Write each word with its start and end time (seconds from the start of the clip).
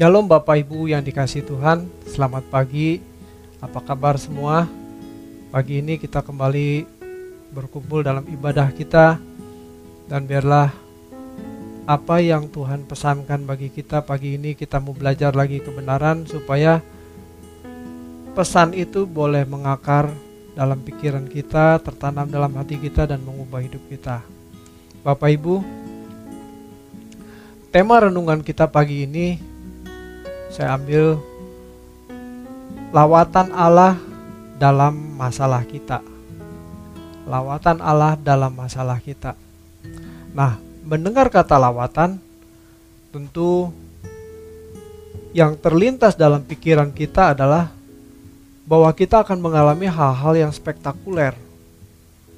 Shalom 0.00 0.24
Bapak 0.24 0.56
Ibu 0.64 0.88
yang 0.88 1.04
dikasih 1.04 1.44
Tuhan, 1.44 1.84
selamat 2.08 2.48
pagi. 2.48 3.04
Apa 3.60 3.84
kabar 3.84 4.16
semua? 4.16 4.64
Pagi 5.52 5.84
ini 5.84 6.00
kita 6.00 6.24
kembali 6.24 6.88
berkumpul 7.52 8.00
dalam 8.00 8.24
ibadah 8.32 8.72
kita 8.72 9.20
dan 10.08 10.24
biarlah 10.24 10.72
apa 11.84 12.16
yang 12.16 12.48
Tuhan 12.48 12.88
pesankan 12.88 13.44
bagi 13.44 13.68
kita 13.68 14.00
pagi 14.00 14.40
ini 14.40 14.56
kita 14.56 14.80
mau 14.80 14.96
belajar 14.96 15.36
lagi 15.36 15.60
kebenaran 15.60 16.24
supaya 16.24 16.80
pesan 18.32 18.72
itu 18.72 19.04
boleh 19.04 19.44
mengakar 19.44 20.08
dalam 20.56 20.80
pikiran 20.80 21.28
kita, 21.28 21.76
tertanam 21.84 22.24
dalam 22.24 22.56
hati 22.56 22.80
kita 22.80 23.04
dan 23.04 23.20
mengubah 23.20 23.60
hidup 23.60 23.84
kita. 23.84 24.24
Bapak 25.04 25.28
Ibu, 25.28 25.60
tema 27.68 28.08
renungan 28.08 28.40
kita 28.40 28.64
pagi 28.64 29.04
ini 29.04 29.49
saya 30.50 30.74
ambil 30.74 31.14
lawatan 32.90 33.54
Allah 33.54 33.94
dalam 34.58 34.92
masalah 35.14 35.62
kita. 35.62 36.02
Lawatan 37.30 37.78
Allah 37.78 38.18
dalam 38.18 38.50
masalah 38.50 38.98
kita. 38.98 39.38
Nah, 40.34 40.58
mendengar 40.82 41.30
kata 41.30 41.54
lawatan 41.54 42.18
tentu 43.14 43.70
yang 45.30 45.54
terlintas 45.54 46.18
dalam 46.18 46.42
pikiran 46.42 46.90
kita 46.90 47.38
adalah 47.38 47.70
bahwa 48.66 48.90
kita 48.90 49.22
akan 49.22 49.38
mengalami 49.38 49.86
hal-hal 49.86 50.34
yang 50.34 50.50
spektakuler, 50.50 51.38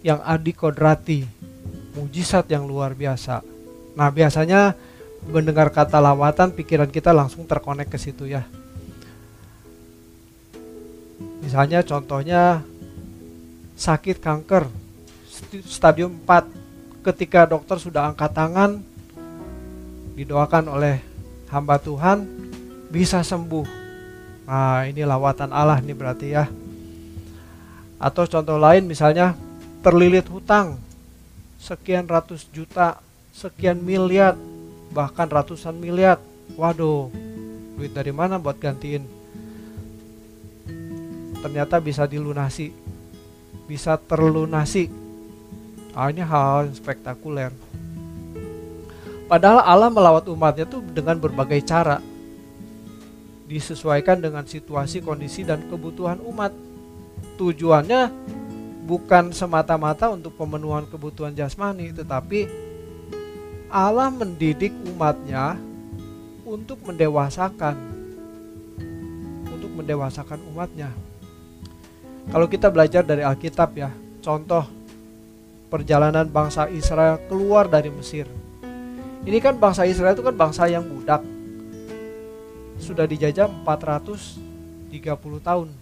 yang 0.05 0.21
adikodrati, 0.21 1.25
mujizat 1.97 2.45
yang 2.53 2.69
luar 2.69 2.93
biasa. 2.93 3.41
Nah, 3.97 4.09
biasanya 4.13 4.77
mendengar 5.29 5.71
kata 5.71 6.03
lawatan, 6.03 6.51
pikiran 6.51 6.91
kita 6.91 7.15
langsung 7.15 7.47
terkonek 7.47 7.93
ke 7.93 7.99
situ 7.99 8.27
ya. 8.27 8.43
Misalnya 11.43 11.83
contohnya 11.83 12.63
sakit 13.75 14.23
kanker 14.23 14.67
stadium 15.67 16.23
4 16.23 17.03
ketika 17.03 17.51
dokter 17.51 17.83
sudah 17.83 18.07
angkat 18.07 18.31
tangan 18.31 18.79
didoakan 20.15 20.71
oleh 20.71 21.03
hamba 21.51 21.83
Tuhan 21.83 22.25
bisa 22.93 23.27
sembuh. 23.27 23.67
Nah, 24.47 24.87
ini 24.87 25.03
lawatan 25.03 25.51
Allah 25.51 25.83
nih 25.83 25.97
berarti 25.97 26.27
ya. 26.31 26.47
Atau 27.99 28.27
contoh 28.27 28.59
lain 28.59 28.87
misalnya 28.87 29.35
terlilit 29.83 30.27
hutang 30.31 30.79
sekian 31.59 32.07
ratus 32.07 32.47
juta, 32.51 32.99
sekian 33.35 33.79
miliar 33.83 34.35
bahkan 34.93 35.27
ratusan 35.27 35.75
miliar. 35.75 36.21
Waduh, 36.55 37.09
duit 37.81 37.97
dari 37.97 38.13
mana 38.13 38.37
buat 38.37 38.61
gantiin? 38.61 39.09
Ternyata 41.43 41.83
bisa 41.83 42.07
dilunasi, 42.07 42.71
bisa 43.67 43.99
terlunasi. 43.99 44.87
Ah, 45.93 46.09
ini 46.09 46.23
hal 46.23 46.71
yang 46.71 46.77
spektakuler. 46.77 47.51
Padahal 49.27 49.65
Allah 49.65 49.89
melawat 49.89 50.29
umatnya 50.29 50.69
tuh 50.69 50.85
dengan 50.85 51.17
berbagai 51.17 51.65
cara. 51.65 51.99
Disesuaikan 53.49 54.21
dengan 54.21 54.45
situasi, 54.45 55.01
kondisi, 55.01 55.43
dan 55.45 55.67
kebutuhan 55.69 56.21
umat. 56.25 56.53
Tujuannya 57.37 58.13
bukan 58.85 59.33
semata-mata 59.33 60.13
untuk 60.13 60.37
pemenuhan 60.37 60.85
kebutuhan 60.89 61.33
jasmani, 61.33 61.93
tetapi 61.97 62.72
Allah 63.73 64.13
mendidik 64.13 64.77
umatnya 64.85 65.57
untuk 66.45 66.77
mendewasakan 66.85 67.73
untuk 69.49 69.73
mendewasakan 69.73 70.45
umatnya. 70.53 70.93
Kalau 72.29 72.45
kita 72.53 72.69
belajar 72.69 73.01
dari 73.01 73.25
Alkitab 73.25 73.73
ya, 73.73 73.89
contoh 74.21 74.69
perjalanan 75.73 76.29
bangsa 76.29 76.69
Israel 76.69 77.17
keluar 77.33 77.65
dari 77.65 77.89
Mesir. 77.89 78.29
Ini 79.25 79.41
kan 79.41 79.57
bangsa 79.57 79.89
Israel 79.89 80.13
itu 80.13 80.21
kan 80.21 80.37
bangsa 80.37 80.69
yang 80.69 80.85
budak. 80.85 81.25
Sudah 82.77 83.09
dijajah 83.09 83.49
430 83.65 84.93
tahun. 85.41 85.73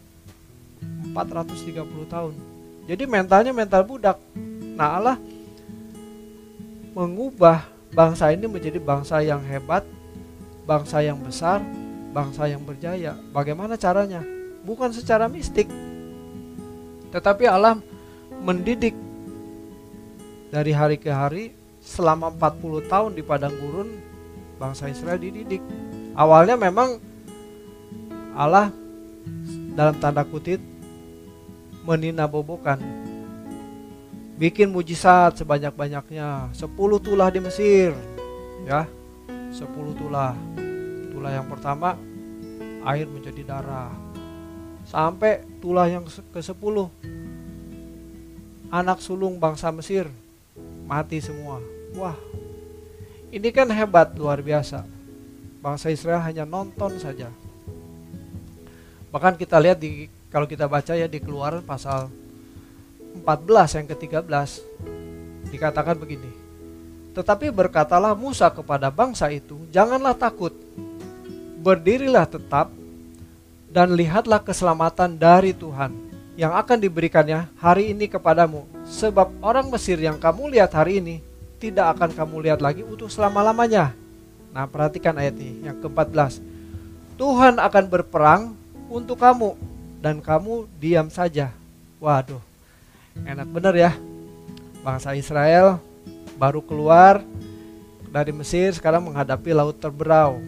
430 1.11 2.07
tahun. 2.07 2.34
Jadi 2.87 3.03
mentalnya 3.11 3.51
mental 3.51 3.83
budak. 3.83 4.22
Nah 4.78 4.89
Allah 4.95 5.17
mengubah 6.95 7.70
bangsa 7.91 8.31
ini 8.31 8.47
menjadi 8.47 8.78
bangsa 8.78 9.23
yang 9.23 9.43
hebat, 9.43 9.83
bangsa 10.67 11.03
yang 11.03 11.19
besar, 11.19 11.62
bangsa 12.15 12.47
yang 12.47 12.62
berjaya. 12.62 13.15
Bagaimana 13.34 13.75
caranya? 13.75 14.23
Bukan 14.62 14.95
secara 14.95 15.27
mistik. 15.27 15.67
Tetapi 17.11 17.45
Allah 17.51 17.78
mendidik 18.43 18.95
dari 20.51 20.71
hari 20.75 20.97
ke 20.99 21.11
hari 21.11 21.55
selama 21.83 22.31
40 22.34 22.91
tahun 22.91 23.11
di 23.15 23.23
padang 23.23 23.55
gurun 23.59 23.89
bangsa 24.61 24.91
Israel 24.91 25.19
dididik. 25.19 25.62
Awalnya 26.15 26.59
memang 26.59 27.01
Allah 28.34 28.71
dalam 29.75 29.97
tanda 29.99 30.22
kutip 30.27 30.61
meninabobokan 31.87 32.78
bikin 34.41 34.73
mujizat 34.73 35.37
sebanyak-banyaknya. 35.45 36.49
10 36.56 37.05
tulah 37.05 37.28
di 37.28 37.45
Mesir. 37.45 37.93
Ya 38.65 38.89
10 39.53 39.69
tulah. 39.93 40.33
Tulah 41.12 41.31
yang 41.37 41.45
pertama 41.45 42.01
air 42.89 43.05
menjadi 43.05 43.45
darah. 43.45 43.93
Sampai 44.89 45.45
tulah 45.61 45.84
yang 45.93 46.09
ke 46.09 46.41
10 46.41 46.56
anak 48.73 49.05
sulung 49.05 49.37
bangsa 49.37 49.69
Mesir 49.69 50.09
mati 50.89 51.21
semua. 51.21 51.61
Wah 51.93 52.17
ini 53.28 53.53
kan 53.53 53.69
hebat 53.69 54.17
luar 54.17 54.41
biasa. 54.41 54.89
Bangsa 55.61 55.93
Israel 55.93 56.25
hanya 56.25 56.49
nonton 56.49 56.97
saja. 56.97 57.28
Bahkan 59.12 59.37
kita 59.37 59.61
lihat 59.61 59.77
di 59.77 60.09
kalau 60.33 60.49
kita 60.49 60.65
baca 60.65 60.97
ya 60.97 61.05
di 61.05 61.21
keluaran 61.21 61.61
pasal 61.61 62.09
14 63.19 63.76
yang 63.82 63.87
ke-13 63.91 64.48
dikatakan 65.50 65.97
begini. 65.98 66.31
Tetapi 67.10 67.50
berkatalah 67.50 68.15
Musa 68.15 68.47
kepada 68.48 68.87
bangsa 68.88 69.26
itu, 69.34 69.59
janganlah 69.75 70.15
takut. 70.15 70.54
Berdirilah 71.60 72.25
tetap 72.25 72.71
dan 73.69 73.93
lihatlah 73.93 74.41
keselamatan 74.41 75.19
dari 75.19 75.53
Tuhan 75.53 75.93
yang 76.38 76.56
akan 76.56 76.78
diberikannya 76.81 77.50
hari 77.59 77.93
ini 77.93 78.09
kepadamu. 78.09 78.65
Sebab 78.88 79.42
orang 79.44 79.69
Mesir 79.69 79.98
yang 80.00 80.16
kamu 80.16 80.56
lihat 80.56 80.72
hari 80.72 81.03
ini 81.03 81.21
tidak 81.60 81.98
akan 81.98 82.10
kamu 82.16 82.37
lihat 82.48 82.60
lagi 82.65 82.81
untuk 82.81 83.12
selama-lamanya. 83.12 83.92
Nah 84.50 84.65
perhatikan 84.66 85.15
ayat 85.21 85.37
ini 85.37 85.69
yang 85.69 85.77
ke-14. 85.78 86.41
Tuhan 87.21 87.60
akan 87.60 87.84
berperang 87.87 88.42
untuk 88.88 89.21
kamu 89.21 89.54
dan 90.00 90.19
kamu 90.25 90.65
diam 90.81 91.12
saja. 91.12 91.53
Waduh, 92.00 92.41
Enak 93.15 93.48
bener 93.50 93.75
ya. 93.76 93.93
Bangsa 94.81 95.12
Israel 95.12 95.82
baru 96.41 96.65
keluar 96.65 97.21
dari 98.10 98.32
Mesir 98.32 98.72
sekarang 98.72 99.06
menghadapi 99.06 99.53
laut 99.54 99.76
terberau. 99.78 100.41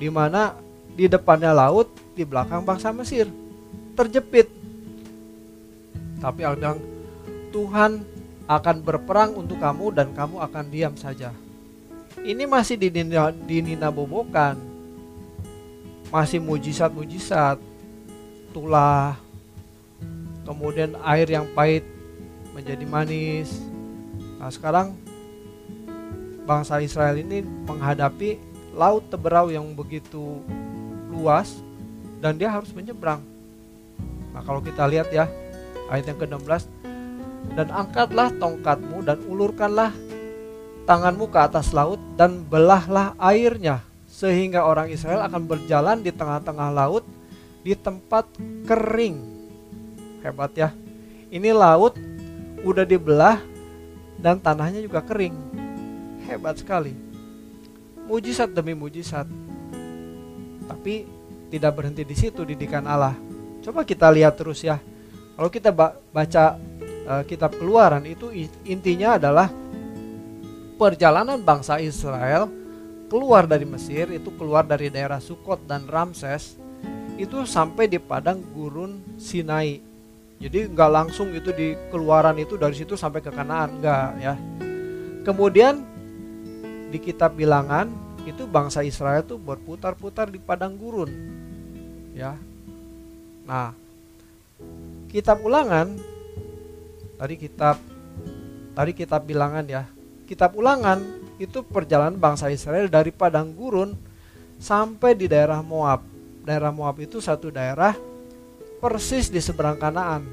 Di 0.00 0.08
mana 0.10 0.58
di 0.94 1.06
depannya 1.06 1.54
laut, 1.54 1.90
di 2.14 2.22
belakang 2.26 2.62
bangsa 2.66 2.90
Mesir. 2.90 3.30
Terjepit. 3.94 4.50
Tapi 6.18 6.42
Allah 6.42 6.78
Tuhan 7.54 8.02
akan 8.50 8.76
berperang 8.82 9.38
untuk 9.38 9.60
kamu 9.60 9.94
dan 9.94 10.08
kamu 10.16 10.40
akan 10.40 10.64
diam 10.72 10.94
saja. 10.98 11.30
Ini 12.24 12.46
masih 12.48 12.78
dininabobokan. 13.44 14.56
Masih 16.10 16.38
mujizat-mujizat. 16.38 17.58
Tulah, 18.54 19.18
kemudian 20.44 20.94
air 21.02 21.26
yang 21.26 21.48
pahit 21.56 21.82
menjadi 22.54 22.84
manis. 22.86 23.50
Nah, 24.38 24.52
sekarang 24.52 24.94
bangsa 26.44 26.78
Israel 26.84 27.18
ini 27.18 27.42
menghadapi 27.42 28.38
laut 28.76 29.08
teberau 29.08 29.48
yang 29.48 29.72
begitu 29.72 30.40
luas 31.10 31.58
dan 32.20 32.36
dia 32.36 32.52
harus 32.52 32.70
menyeberang. 32.70 33.24
Nah, 34.30 34.42
kalau 34.44 34.60
kita 34.60 34.84
lihat 34.86 35.10
ya, 35.10 35.26
ayat 35.88 36.14
yang 36.14 36.18
ke-16 36.20 36.62
dan 37.52 37.68
angkatlah 37.68 38.32
tongkatmu 38.40 39.04
dan 39.04 39.20
ulurkanlah 39.28 39.92
tanganmu 40.88 41.28
ke 41.28 41.38
atas 41.40 41.72
laut 41.76 42.00
dan 42.16 42.44
belahlah 42.44 43.12
airnya 43.20 43.84
sehingga 44.08 44.64
orang 44.64 44.88
Israel 44.88 45.26
akan 45.26 45.44
berjalan 45.44 46.00
di 46.00 46.12
tengah-tengah 46.14 46.70
laut 46.72 47.04
di 47.64 47.72
tempat 47.76 48.28
kering 48.68 49.33
Hebat 50.24 50.56
ya. 50.56 50.72
Ini 51.28 51.52
laut 51.52 52.00
udah 52.64 52.88
dibelah 52.88 53.44
dan 54.16 54.40
tanahnya 54.40 54.80
juga 54.80 55.04
kering. 55.04 55.36
Hebat 56.24 56.64
sekali. 56.64 56.96
Mujizat 58.08 58.48
demi 58.56 58.72
mujizat. 58.72 59.28
Tapi 60.64 61.04
tidak 61.52 61.76
berhenti 61.76 62.08
di 62.08 62.16
situ 62.16 62.40
didikan 62.40 62.88
Allah. 62.88 63.12
Coba 63.60 63.84
kita 63.84 64.08
lihat 64.08 64.40
terus 64.40 64.64
ya. 64.64 64.80
Kalau 65.36 65.50
kita 65.52 65.68
baca 66.08 66.44
uh, 67.04 67.22
kitab 67.28 67.52
Keluaran 67.60 68.08
itu 68.08 68.32
intinya 68.64 69.20
adalah 69.20 69.52
perjalanan 70.80 71.38
bangsa 71.44 71.78
Israel 71.78 72.48
keluar 73.12 73.46
dari 73.46 73.68
Mesir 73.68 74.10
itu 74.10 74.32
keluar 74.34 74.66
dari 74.66 74.90
daerah 74.90 75.20
Sukot 75.20 75.62
dan 75.68 75.86
Ramses 75.86 76.56
itu 77.14 77.46
sampai 77.46 77.86
di 77.86 78.02
padang 78.02 78.42
gurun 78.42 78.98
Sinai. 79.20 79.93
Jadi 80.42 80.68
nggak 80.70 80.90
langsung 80.90 81.30
itu 81.32 81.54
di 81.54 81.72
keluaran 81.88 82.36
itu 82.36 82.58
dari 82.58 82.74
situ 82.76 82.98
sampai 82.98 83.22
ke 83.22 83.30
Kanaan, 83.30 83.80
enggak 83.80 84.08
ya. 84.20 84.34
Kemudian 85.24 85.80
di 86.92 86.98
kitab 87.00 87.34
Bilangan 87.38 87.88
itu 88.28 88.44
bangsa 88.44 88.84
Israel 88.84 89.24
itu 89.24 89.40
berputar-putar 89.40 90.28
di 90.28 90.40
padang 90.40 90.76
gurun. 90.76 91.10
Ya. 92.12 92.36
Nah, 93.48 93.72
kitab 95.08 95.40
Ulangan 95.44 95.96
tadi 97.16 97.34
kitab 97.40 97.76
tadi 98.76 98.92
kitab 98.92 99.24
Bilangan 99.24 99.64
ya. 99.64 99.88
Kitab 100.24 100.56
Ulangan 100.56 101.00
itu 101.36 101.66
perjalanan 101.66 102.16
bangsa 102.16 102.48
Israel 102.48 102.86
dari 102.86 103.10
padang 103.10 103.50
gurun 103.52 103.96
sampai 104.60 105.18
di 105.18 105.26
daerah 105.26 105.60
Moab 105.60 106.04
daerah 106.44 106.70
Moab 106.70 107.00
itu 107.00 107.18
satu 107.18 107.48
daerah 107.48 107.96
persis 108.84 109.32
di 109.32 109.40
seberang 109.40 109.80
Kanaan, 109.80 110.28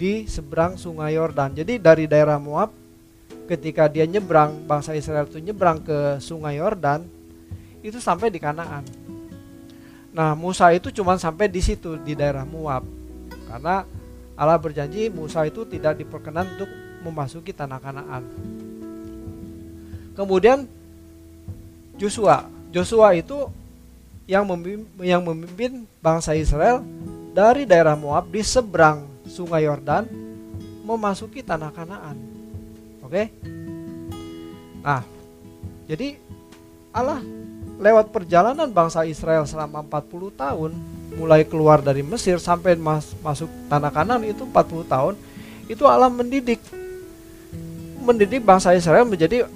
di 0.00 0.24
seberang 0.24 0.80
Sungai 0.80 1.20
Yordan. 1.20 1.52
Jadi 1.52 1.76
dari 1.76 2.08
daerah 2.08 2.40
Moab 2.40 2.72
ketika 3.44 3.92
dia 3.92 4.08
nyebrang, 4.08 4.64
bangsa 4.64 4.96
Israel 4.96 5.28
itu 5.28 5.36
nyebrang 5.36 5.84
ke 5.84 6.16
Sungai 6.16 6.56
Yordan, 6.56 7.04
itu 7.84 8.00
sampai 8.00 8.32
di 8.32 8.40
Kanaan. 8.40 8.88
Nah, 10.16 10.32
Musa 10.32 10.72
itu 10.72 10.88
cuma 10.88 11.20
sampai 11.20 11.52
di 11.52 11.60
situ 11.60 12.00
di 12.00 12.16
daerah 12.16 12.48
Moab. 12.48 12.88
Karena 13.44 13.84
Allah 14.32 14.56
berjanji 14.56 15.12
Musa 15.12 15.44
itu 15.44 15.68
tidak 15.68 16.00
diperkenan 16.00 16.56
untuk 16.56 16.72
memasuki 17.04 17.52
tanah 17.52 17.84
Kanaan. 17.84 18.24
Kemudian 20.16 20.64
Joshua, 22.00 22.48
Joshua 22.72 23.12
itu 23.12 23.44
yang 24.24 24.48
memimpin, 24.48 24.88
yang 25.04 25.20
memimpin 25.20 25.84
bangsa 26.00 26.32
Israel 26.32 26.80
dari 27.30 27.66
daerah 27.66 27.94
Moab 27.94 28.30
di 28.30 28.42
seberang 28.42 29.06
sungai 29.26 29.66
Yordan 29.66 30.06
memasuki 30.82 31.40
tanah 31.40 31.70
Kanaan. 31.70 32.18
Oke? 33.06 33.30
Nah, 34.82 35.02
jadi 35.86 36.18
Allah 36.90 37.22
lewat 37.78 38.10
perjalanan 38.10 38.68
bangsa 38.68 39.06
Israel 39.06 39.46
selama 39.46 39.86
40 39.86 40.34
tahun 40.34 40.70
mulai 41.14 41.46
keluar 41.46 41.82
dari 41.82 42.02
Mesir 42.02 42.38
sampai 42.38 42.74
mas, 42.74 43.14
masuk 43.22 43.48
tanah 43.70 43.90
Kanaan 43.94 44.26
itu 44.26 44.42
40 44.42 44.86
tahun 44.86 45.14
itu 45.70 45.86
Allah 45.86 46.10
mendidik 46.10 46.58
mendidik 48.02 48.42
bangsa 48.42 48.74
Israel 48.74 49.06
menjadi 49.06 49.46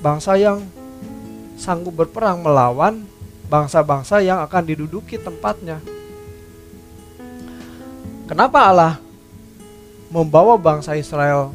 bangsa 0.00 0.38
yang 0.38 0.64
sanggup 1.58 1.92
berperang 1.92 2.40
melawan 2.40 3.04
bangsa-bangsa 3.50 4.22
yang 4.22 4.38
akan 4.44 4.62
diduduki 4.62 5.18
tempatnya. 5.18 5.82
Kenapa 8.28 8.68
Allah 8.68 8.94
membawa 10.12 10.60
bangsa 10.60 10.92
Israel 10.94 11.48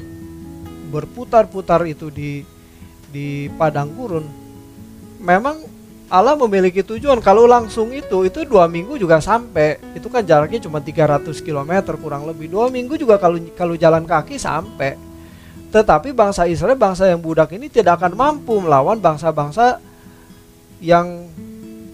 berputar-putar 0.90 1.86
itu 1.86 2.10
di 2.10 2.42
di 3.14 3.48
padang 3.54 3.94
gurun? 3.94 4.26
Memang 5.22 5.62
Allah 6.10 6.34
memiliki 6.34 6.82
tujuan 6.82 7.22
kalau 7.22 7.46
langsung 7.46 7.94
itu 7.94 8.26
itu 8.26 8.42
dua 8.44 8.66
minggu 8.66 8.98
juga 8.98 9.22
sampai 9.22 9.78
itu 9.94 10.10
kan 10.10 10.26
jaraknya 10.26 10.62
cuma 10.66 10.82
300 10.82 11.26
km 11.42 11.74
kurang 11.98 12.26
lebih 12.26 12.50
dua 12.50 12.70
minggu 12.70 12.98
juga 12.98 13.18
kalau 13.18 13.38
kalau 13.58 13.74
jalan 13.74 14.06
kaki 14.06 14.38
sampai 14.38 14.94
tetapi 15.74 16.14
bangsa 16.14 16.46
Israel 16.46 16.78
bangsa 16.78 17.10
yang 17.10 17.18
budak 17.18 17.50
ini 17.58 17.66
tidak 17.66 17.98
akan 17.98 18.14
mampu 18.14 18.62
melawan 18.62 19.02
bangsa-bangsa 19.02 19.82
yang 20.78 21.26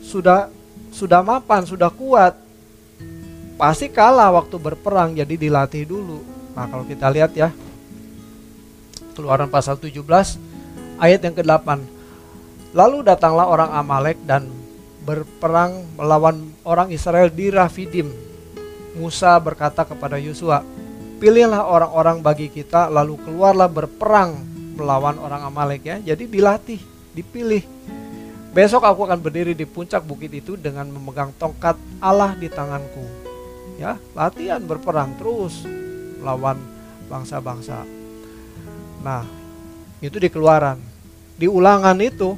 sudah 0.03 0.51
sudah 0.89 1.21
mapan, 1.21 1.63
sudah 1.63 1.87
kuat. 1.93 2.48
Pasti 3.59 3.91
kalah 3.91 4.31
waktu 4.31 4.55
berperang, 4.55 5.19
jadi 5.19 5.35
dilatih 5.35 5.83
dulu. 5.83 6.23
Nah, 6.55 6.63
kalau 6.71 6.87
kita 6.87 7.11
lihat 7.11 7.35
ya. 7.35 7.51
Keluaran 9.19 9.51
pasal 9.51 9.75
17 9.75 9.99
ayat 10.95 11.19
yang 11.19 11.35
ke-8. 11.35 11.67
Lalu 12.71 13.03
datanglah 13.03 13.51
orang 13.51 13.75
Amalek 13.75 14.15
dan 14.23 14.47
berperang 15.03 15.83
melawan 15.99 16.55
orang 16.63 16.87
Israel 16.87 17.27
di 17.27 17.51
Rafidim. 17.51 18.07
Musa 18.95 19.35
berkata 19.43 19.83
kepada 19.83 20.15
Yosua, 20.15 20.63
"Pilihlah 21.19 21.67
orang-orang 21.67 22.23
bagi 22.23 22.47
kita 22.47 22.87
lalu 22.87 23.19
keluarlah 23.27 23.67
berperang 23.67 24.39
melawan 24.79 25.19
orang 25.19 25.43
Amalek 25.43 25.83
ya." 25.83 25.99
Jadi 25.99 26.31
dilatih, 26.31 26.79
dipilih 27.11 27.67
Besok 28.49 28.81
aku 28.81 29.05
akan 29.05 29.21
berdiri 29.21 29.53
di 29.53 29.61
puncak 29.69 30.01
bukit 30.01 30.33
itu 30.33 30.57
dengan 30.57 30.89
memegang 30.89 31.29
tongkat 31.37 31.77
Allah 32.01 32.33
di 32.33 32.49
tanganku. 32.49 33.18
Ya, 33.79 33.95
latihan 34.11 34.59
berperang 34.59 35.15
terus 35.15 35.63
lawan 36.19 36.59
bangsa-bangsa. 37.07 37.87
Nah, 38.99 39.23
itu 40.03 40.19
di 40.19 40.27
keluaran. 40.27 40.83
Di 41.39 41.47
ulangan 41.47 41.95
itu 42.03 42.35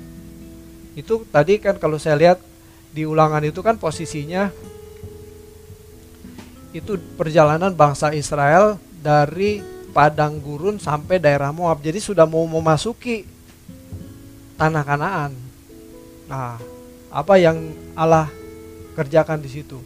itu 0.94 1.26
tadi 1.34 1.58
kan 1.58 1.82
kalau 1.82 1.98
saya 1.98 2.14
lihat 2.14 2.38
di 2.94 3.08
ulangan 3.08 3.42
itu 3.42 3.64
kan 3.66 3.80
posisinya 3.80 4.52
itu 6.76 7.00
perjalanan 7.18 7.74
bangsa 7.74 8.14
Israel 8.14 8.78
dari 9.02 9.64
padang 9.92 10.40
gurun 10.40 10.78
sampai 10.78 11.18
daerah 11.20 11.50
Moab. 11.50 11.82
Jadi 11.82 12.00
sudah 12.00 12.30
mau 12.30 12.46
memasuki 12.46 13.28
tanah 14.56 14.84
Kanaan. 14.86 15.32
Nah, 16.30 16.62
apa 17.12 17.34
yang 17.42 17.58
Allah 17.98 18.30
kerjakan 18.96 19.44
di 19.44 19.50
situ? 19.52 19.80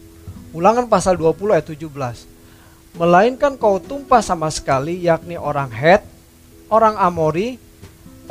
Ulangan 0.55 0.87
pasal 0.87 1.19
20 1.19 1.51
ayat 1.51 1.67
17. 1.67 2.95
Melainkan 2.95 3.59
kau 3.59 3.75
tumpah 3.75 4.23
sama 4.23 4.47
sekali 4.47 5.03
yakni 5.03 5.35
orang 5.35 5.67
Het, 5.67 5.99
orang 6.71 6.95
Amori, 6.95 7.59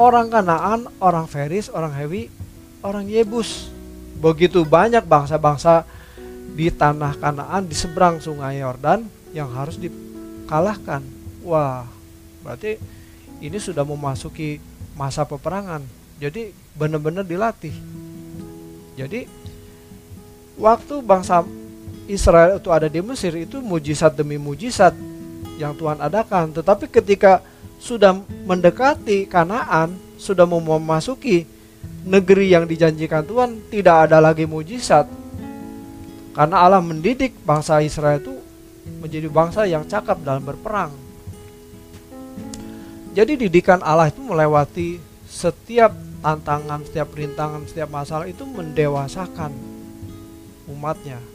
orang 0.00 0.32
Kanaan, 0.32 0.88
orang 1.04 1.28
Feris, 1.28 1.68
orang 1.68 1.92
Hewi, 1.92 2.32
orang 2.80 3.04
Yebus. 3.04 3.68
Begitu 4.24 4.64
banyak 4.64 5.04
bangsa-bangsa 5.04 5.84
di 6.56 6.72
tanah 6.72 7.12
Kanaan 7.20 7.68
di 7.68 7.76
seberang 7.76 8.16
sungai 8.24 8.56
Yordan 8.56 9.04
yang 9.36 9.52
harus 9.52 9.76
dikalahkan. 9.76 11.04
Wah, 11.44 11.84
berarti 12.40 12.80
ini 13.44 13.60
sudah 13.60 13.84
memasuki 13.84 14.64
masa 14.96 15.28
peperangan. 15.28 15.84
Jadi 16.16 16.56
benar-benar 16.72 17.28
dilatih. 17.28 17.76
Jadi 18.96 19.28
waktu 20.56 21.04
bangsa 21.04 21.44
Israel 22.04 22.60
itu 22.60 22.68
ada 22.68 22.88
di 22.90 23.00
Mesir 23.00 23.32
itu 23.36 23.64
mujizat 23.64 24.12
demi 24.12 24.36
mujizat 24.36 24.92
yang 25.56 25.72
Tuhan 25.72 26.00
adakan. 26.02 26.52
Tetapi 26.52 26.90
ketika 26.92 27.40
sudah 27.80 28.16
mendekati 28.44 29.24
Kanaan, 29.24 29.96
sudah 30.20 30.44
mau 30.44 30.60
memasuki 30.60 31.48
negeri 32.04 32.52
yang 32.52 32.68
dijanjikan 32.68 33.24
Tuhan, 33.24 33.50
tidak 33.72 34.08
ada 34.08 34.20
lagi 34.20 34.44
mujizat. 34.44 35.08
Karena 36.34 36.66
Allah 36.66 36.82
mendidik 36.84 37.38
bangsa 37.46 37.80
Israel 37.80 38.20
itu 38.20 38.34
menjadi 39.00 39.28
bangsa 39.32 39.64
yang 39.64 39.86
cakap 39.88 40.20
dalam 40.20 40.44
berperang. 40.44 40.92
Jadi 43.14 43.46
didikan 43.46 43.78
Allah 43.78 44.10
itu 44.10 44.18
melewati 44.18 44.98
setiap 45.30 45.94
tantangan, 46.18 46.82
setiap 46.82 47.14
rintangan, 47.14 47.62
setiap 47.70 47.86
masalah 47.86 48.26
itu 48.26 48.42
mendewasakan 48.42 49.54
umatnya. 50.66 51.33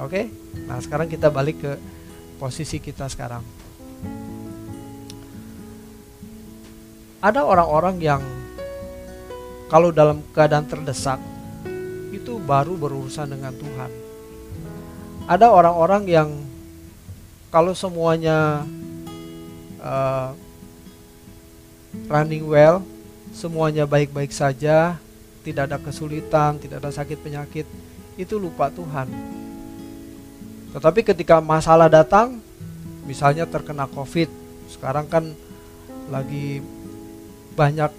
Oke, 0.00 0.32
nah 0.64 0.80
sekarang 0.80 1.12
kita 1.12 1.28
balik 1.28 1.60
ke 1.60 1.72
posisi 2.40 2.80
kita 2.80 3.04
sekarang. 3.04 3.44
Ada 7.20 7.44
orang-orang 7.44 8.00
yang 8.00 8.22
kalau 9.68 9.92
dalam 9.92 10.24
keadaan 10.32 10.64
terdesak 10.64 11.20
itu 12.16 12.40
baru 12.40 12.80
berurusan 12.80 13.28
dengan 13.28 13.52
Tuhan. 13.52 13.90
Ada 15.28 15.52
orang-orang 15.52 16.02
yang 16.08 16.28
kalau 17.52 17.76
semuanya 17.76 18.64
uh, 19.84 20.32
running 22.08 22.48
well, 22.48 22.80
semuanya 23.36 23.84
baik-baik 23.84 24.32
saja, 24.32 24.96
tidak 25.44 25.68
ada 25.68 25.76
kesulitan, 25.76 26.56
tidak 26.56 26.80
ada 26.80 26.88
sakit 26.88 27.20
penyakit, 27.20 27.68
itu 28.16 28.40
lupa 28.40 28.72
Tuhan. 28.72 29.39
Tetapi 30.70 31.00
ketika 31.02 31.42
masalah 31.42 31.90
datang, 31.90 32.38
misalnya 33.04 33.46
terkena 33.46 33.90
COVID, 33.90 34.30
sekarang 34.70 35.10
kan 35.10 35.34
lagi 36.06 36.62
banyak, 37.58 37.90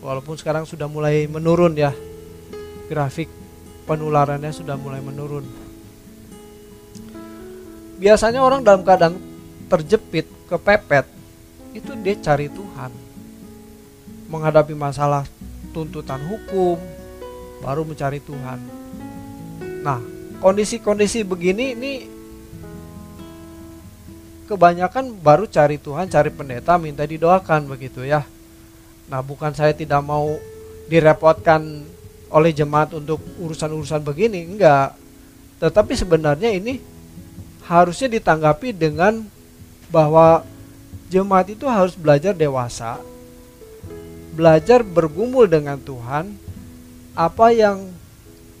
walaupun 0.00 0.36
sekarang 0.40 0.64
sudah 0.64 0.88
mulai 0.88 1.28
menurun 1.28 1.76
ya 1.76 1.92
grafik 2.88 3.28
penularannya 3.86 4.50
sudah 4.50 4.74
mulai 4.74 5.04
menurun. 5.04 5.46
Biasanya 7.96 8.44
orang 8.44 8.60
dalam 8.60 8.84
keadaan 8.84 9.16
terjepit, 9.72 10.28
kepepet, 10.48 11.06
itu 11.72 11.92
dia 12.00 12.16
cari 12.20 12.48
Tuhan. 12.52 12.92
Menghadapi 14.26 14.74
masalah 14.74 15.24
tuntutan 15.70 16.20
hukum, 16.24 16.76
baru 17.62 17.86
mencari 17.86 18.20
Tuhan. 18.20 18.58
Nah, 19.80 20.15
kondisi-kondisi 20.40 21.24
begini 21.24 21.72
ini 21.76 21.92
kebanyakan 24.46 25.18
baru 25.18 25.50
cari 25.50 25.76
Tuhan, 25.76 26.06
cari 26.06 26.30
pendeta, 26.30 26.78
minta 26.78 27.02
didoakan 27.02 27.66
begitu 27.66 28.06
ya. 28.06 28.22
Nah, 29.10 29.20
bukan 29.22 29.54
saya 29.54 29.74
tidak 29.74 30.02
mau 30.06 30.38
direpotkan 30.86 31.82
oleh 32.30 32.50
jemaat 32.54 32.94
untuk 32.94 33.22
urusan-urusan 33.42 34.02
begini, 34.06 34.46
enggak. 34.46 34.94
Tetapi 35.58 35.92
sebenarnya 35.98 36.54
ini 36.54 36.78
harusnya 37.66 38.06
ditanggapi 38.06 38.70
dengan 38.70 39.26
bahwa 39.90 40.46
jemaat 41.10 41.50
itu 41.50 41.66
harus 41.66 41.94
belajar 41.98 42.34
dewasa, 42.34 42.98
belajar 44.34 44.82
bergumul 44.82 45.50
dengan 45.50 45.78
Tuhan, 45.78 46.34
apa 47.14 47.50
yang 47.50 47.90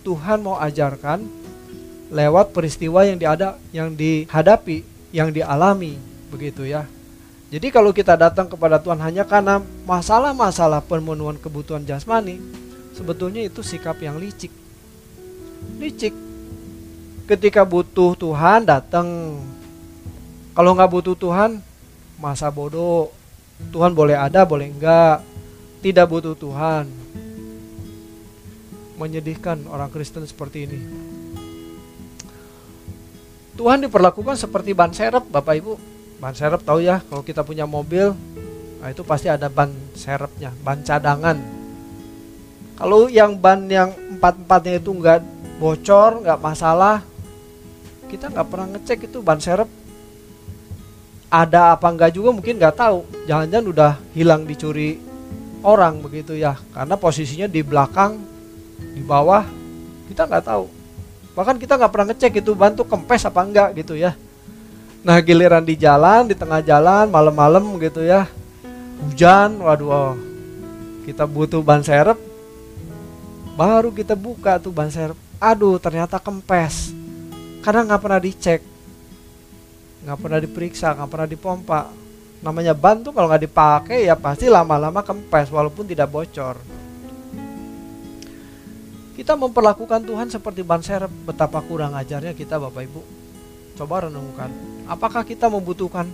Tuhan 0.02 0.42
mau 0.42 0.58
ajarkan 0.62 1.45
lewat 2.10 2.54
peristiwa 2.54 3.02
yang 3.02 3.18
diada 3.18 3.58
yang 3.74 3.94
dihadapi, 3.94 4.86
yang 5.10 5.34
dialami, 5.34 5.98
begitu 6.30 6.66
ya. 6.66 6.86
Jadi 7.46 7.70
kalau 7.70 7.94
kita 7.94 8.18
datang 8.18 8.50
kepada 8.50 8.82
Tuhan 8.82 8.98
hanya 8.98 9.22
karena 9.22 9.62
masalah-masalah 9.86 10.82
pemenuhan 10.82 11.38
kebutuhan 11.38 11.86
jasmani, 11.86 12.42
sebetulnya 12.90 13.46
itu 13.46 13.62
sikap 13.62 13.98
yang 14.02 14.18
licik. 14.18 14.50
Licik. 15.78 16.14
Ketika 17.26 17.62
butuh 17.66 18.14
Tuhan 18.18 18.66
datang. 18.66 19.38
Kalau 20.56 20.72
nggak 20.72 20.90
butuh 20.90 21.14
Tuhan, 21.14 21.62
masa 22.18 22.50
bodoh. 22.50 23.14
Tuhan 23.70 23.94
boleh 23.94 24.18
ada, 24.18 24.42
boleh 24.42 24.72
enggak. 24.72 25.22
Tidak 25.82 26.06
butuh 26.06 26.34
Tuhan. 26.34 26.90
Menyedihkan 28.96 29.68
orang 29.70 29.92
Kristen 29.92 30.24
seperti 30.24 30.66
ini. 30.66 30.80
Tuhan 33.56 33.88
diperlakukan 33.88 34.36
seperti 34.36 34.76
ban 34.76 34.92
serep, 34.92 35.24
Bapak 35.32 35.56
Ibu. 35.56 35.72
Ban 36.20 36.36
serep 36.36 36.60
tahu 36.60 36.84
ya 36.84 37.00
kalau 37.08 37.24
kita 37.24 37.44
punya 37.44 37.68
mobil 37.68 38.16
nah 38.76 38.92
itu 38.92 39.00
pasti 39.00 39.26
ada 39.26 39.48
ban 39.48 39.72
serepnya 39.96 40.52
ban 40.60 40.84
cadangan. 40.84 41.40
Kalau 42.76 43.08
yang 43.08 43.40
ban 43.40 43.64
yang 43.68 43.92
empat 44.16 44.36
empatnya 44.36 44.80
itu 44.80 44.92
nggak 44.92 45.20
bocor 45.56 46.20
nggak 46.20 46.40
masalah 46.40 47.00
kita 48.12 48.28
nggak 48.28 48.48
pernah 48.48 48.68
ngecek 48.76 49.08
itu 49.08 49.18
ban 49.24 49.40
serep. 49.40 49.68
Ada 51.32 51.74
apa 51.74 51.88
enggak 51.88 52.12
juga 52.12 52.36
mungkin 52.36 52.60
nggak 52.60 52.76
tahu. 52.76 53.04
Jangan-jangan 53.24 53.66
udah 53.72 53.92
hilang 54.12 54.44
dicuri 54.44 55.00
orang 55.64 55.98
begitu 56.04 56.36
ya 56.36 56.54
karena 56.76 56.94
posisinya 56.94 57.48
di 57.48 57.60
belakang 57.64 58.20
di 58.76 59.02
bawah 59.02 59.42
kita 60.06 60.28
nggak 60.28 60.44
tahu 60.46 60.75
bahkan 61.36 61.60
kita 61.60 61.76
nggak 61.76 61.92
pernah 61.92 62.06
ngecek 62.10 62.40
itu 62.40 62.56
ban 62.56 62.72
tuh 62.72 62.88
kempes 62.88 63.28
apa 63.28 63.44
enggak 63.44 63.76
gitu 63.84 63.92
ya. 63.92 64.16
Nah 65.04 65.20
giliran 65.20 65.62
di 65.62 65.76
jalan, 65.76 66.24
di 66.24 66.34
tengah 66.34 66.64
jalan, 66.64 67.12
malam-malam 67.12 67.76
gitu 67.78 68.00
ya, 68.00 68.26
hujan, 69.04 69.60
waduh, 69.60 69.86
oh, 69.92 70.12
kita 71.04 71.28
butuh 71.28 71.60
ban 71.60 71.84
serep, 71.84 72.18
baru 73.54 73.92
kita 73.92 74.16
buka 74.16 74.58
tuh 74.58 74.72
ban 74.74 74.90
serep, 74.90 75.14
aduh 75.38 75.78
ternyata 75.78 76.18
kempes, 76.18 76.90
karena 77.62 77.86
nggak 77.86 78.02
pernah 78.02 78.18
dicek, 78.18 78.60
nggak 80.02 80.18
pernah 80.18 80.38
diperiksa, 80.42 80.96
nggak 80.96 81.10
pernah 81.12 81.28
dipompa. 81.28 81.82
Namanya 82.42 82.74
ban 82.74 83.00
tuh 83.00 83.14
kalau 83.14 83.30
nggak 83.30 83.44
dipakai 83.48 84.06
ya 84.06 84.14
pasti 84.14 84.50
lama-lama 84.50 85.06
kempes 85.06 85.54
walaupun 85.54 85.86
tidak 85.86 86.10
bocor. 86.10 86.58
Kita 89.16 89.32
memperlakukan 89.32 90.04
Tuhan 90.04 90.28
seperti 90.28 90.60
ban 90.60 90.84
serep, 90.84 91.08
betapa 91.24 91.64
kurang 91.64 91.96
ajarnya 91.96 92.36
kita 92.36 92.60
Bapak 92.60 92.84
Ibu. 92.84 93.00
Coba 93.80 94.04
renungkan 94.08 94.52
Apakah 94.86 95.24
kita 95.24 95.48
membutuhkan 95.48 96.04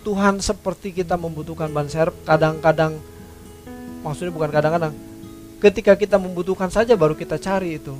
Tuhan 0.00 0.40
seperti 0.40 0.96
kita 0.96 1.20
membutuhkan 1.20 1.68
ban 1.70 1.86
serep? 1.86 2.16
Kadang-kadang, 2.24 2.96
maksudnya 4.00 4.32
bukan 4.32 4.48
kadang-kadang, 4.48 4.96
ketika 5.60 5.92
kita 5.92 6.16
membutuhkan 6.16 6.72
saja 6.72 6.96
baru 6.96 7.12
kita 7.12 7.36
cari 7.36 7.76
itu. 7.76 7.92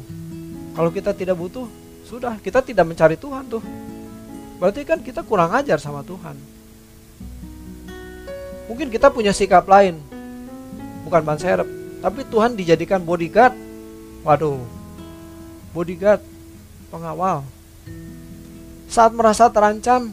Kalau 0.72 0.88
kita 0.88 1.12
tidak 1.12 1.36
butuh, 1.36 1.68
sudah 2.08 2.40
kita 2.40 2.64
tidak 2.64 2.88
mencari 2.88 3.20
Tuhan 3.20 3.44
tuh. 3.52 3.60
Berarti 4.56 4.82
kan 4.88 5.04
kita 5.04 5.20
kurang 5.28 5.52
ajar 5.52 5.76
sama 5.76 6.00
Tuhan. 6.00 6.34
Mungkin 8.66 8.88
kita 8.90 9.12
punya 9.12 9.30
sikap 9.30 9.68
lain, 9.68 10.00
bukan 11.06 11.22
ban 11.22 11.38
serep, 11.38 11.68
tapi 12.00 12.24
Tuhan 12.26 12.56
dijadikan 12.56 13.04
bodyguard. 13.04 13.54
Waduh, 14.26 14.58
bodyguard, 15.70 16.18
pengawal. 16.90 17.46
Saat 18.90 19.14
merasa 19.14 19.46
terancam, 19.46 20.10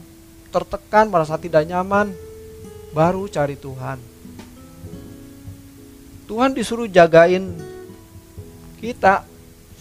tertekan, 0.53 1.09
merasa 1.09 1.33
tidak 1.41 1.65
nyaman, 1.65 2.13
baru 2.93 3.25
cari 3.25 3.57
Tuhan. 3.57 3.97
Tuhan 6.29 6.53
disuruh 6.53 6.85
jagain 6.85 7.57
kita 8.77 9.25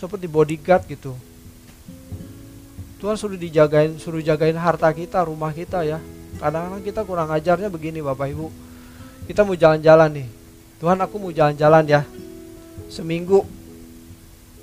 seperti 0.01 0.25
bodyguard 0.33 0.89
gitu. 0.89 1.13
Tuhan 3.05 3.19
suruh 3.21 3.37
dijagain, 3.37 4.01
suruh 4.01 4.25
jagain 4.25 4.57
harta 4.57 4.89
kita, 4.97 5.29
rumah 5.29 5.53
kita 5.53 5.85
ya. 5.85 6.01
Kadang-kadang 6.41 6.81
kita 6.81 7.01
kurang 7.05 7.29
ajarnya 7.29 7.69
begini 7.69 8.01
Bapak 8.01 8.33
Ibu. 8.33 8.47
Kita 9.29 9.45
mau 9.45 9.59
jalan-jalan 9.59 10.23
nih. 10.23 10.29
Tuhan 10.81 10.99
aku 11.05 11.21
mau 11.21 11.35
jalan-jalan 11.35 11.85
ya. 11.85 12.01
Seminggu 12.89 13.43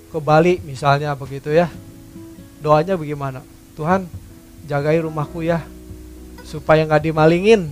ke 0.10 0.18
Bali 0.18 0.58
misalnya 0.66 1.13
begitu 1.13 1.54
ya. 1.54 1.70
Doanya 2.60 2.98
bagaimana? 2.98 3.46
Tuhan 3.78 4.10
jagai 4.66 5.06
rumahku 5.06 5.46
ya 5.46 5.63
supaya 6.44 6.84
nggak 6.84 7.10
dimalingin. 7.13 7.72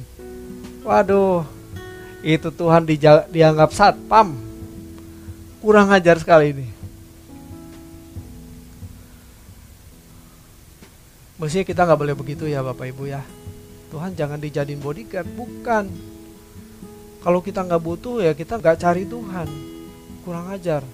Waduh 0.86 1.44
itu 2.22 2.50
Tuhan 2.54 2.86
dianggap 3.34 3.74
satpam. 3.74 4.38
Kurang 5.60 5.90
ajar 5.92 6.22
sekali 6.22 6.54
ini. 6.54 6.68
Mestinya 11.38 11.66
kita 11.66 11.82
nggak 11.86 12.00
boleh 12.00 12.16
begitu 12.18 12.46
ya 12.50 12.62
Bapak 12.62 12.88
Ibu 12.94 13.04
ya. 13.10 13.22
Tuhan 13.90 14.14
jangan 14.14 14.40
dijadiin 14.40 14.80
bodyguard. 14.80 15.28
Bukan. 15.34 15.86
Kalau 17.22 17.44
kita 17.44 17.66
nggak 17.66 17.84
butuh 17.84 18.24
ya 18.24 18.32
kita 18.32 18.62
nggak 18.62 18.78
cari 18.80 19.04
Tuhan. 19.04 19.50
Kurang 20.24 20.48
ajar 20.54 20.86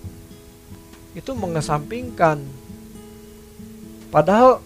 itu 1.13 1.31
mengesampingkan 1.37 2.41
padahal 4.09 4.61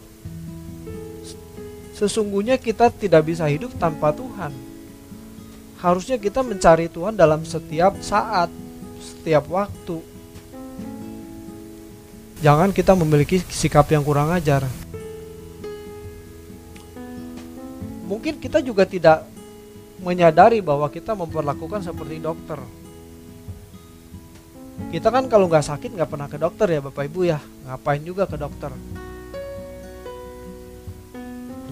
Sesungguhnya 1.98 2.62
kita 2.62 2.94
tidak 2.94 3.26
bisa 3.26 3.50
hidup 3.50 3.74
tanpa 3.82 4.14
Tuhan. 4.14 4.54
Harusnya 5.82 6.22
kita 6.22 6.46
mencari 6.46 6.86
Tuhan 6.86 7.18
dalam 7.18 7.42
setiap 7.42 7.98
saat, 8.06 8.54
setiap 9.02 9.50
waktu. 9.50 9.98
Jangan 12.46 12.70
kita 12.70 12.94
memiliki 12.94 13.42
sikap 13.50 13.90
yang 13.90 14.06
kurang 14.06 14.30
ajar. 14.30 14.70
Mungkin 18.06 18.38
kita 18.38 18.62
juga 18.62 18.86
tidak 18.86 19.26
menyadari 19.98 20.62
bahwa 20.62 20.86
kita 20.94 21.18
memperlakukan 21.18 21.82
seperti 21.82 22.22
dokter. 22.22 22.62
Kita 24.88 25.10
kan 25.10 25.28
kalau 25.28 25.50
nggak 25.52 25.66
sakit 25.66 25.94
nggak 25.98 26.10
pernah 26.10 26.30
ke 26.32 26.38
dokter 26.40 26.68
ya 26.70 26.80
Bapak 26.80 27.04
Ibu 27.10 27.20
ya, 27.28 27.40
ngapain 27.68 28.02
juga 28.02 28.24
ke 28.30 28.40
dokter? 28.40 28.72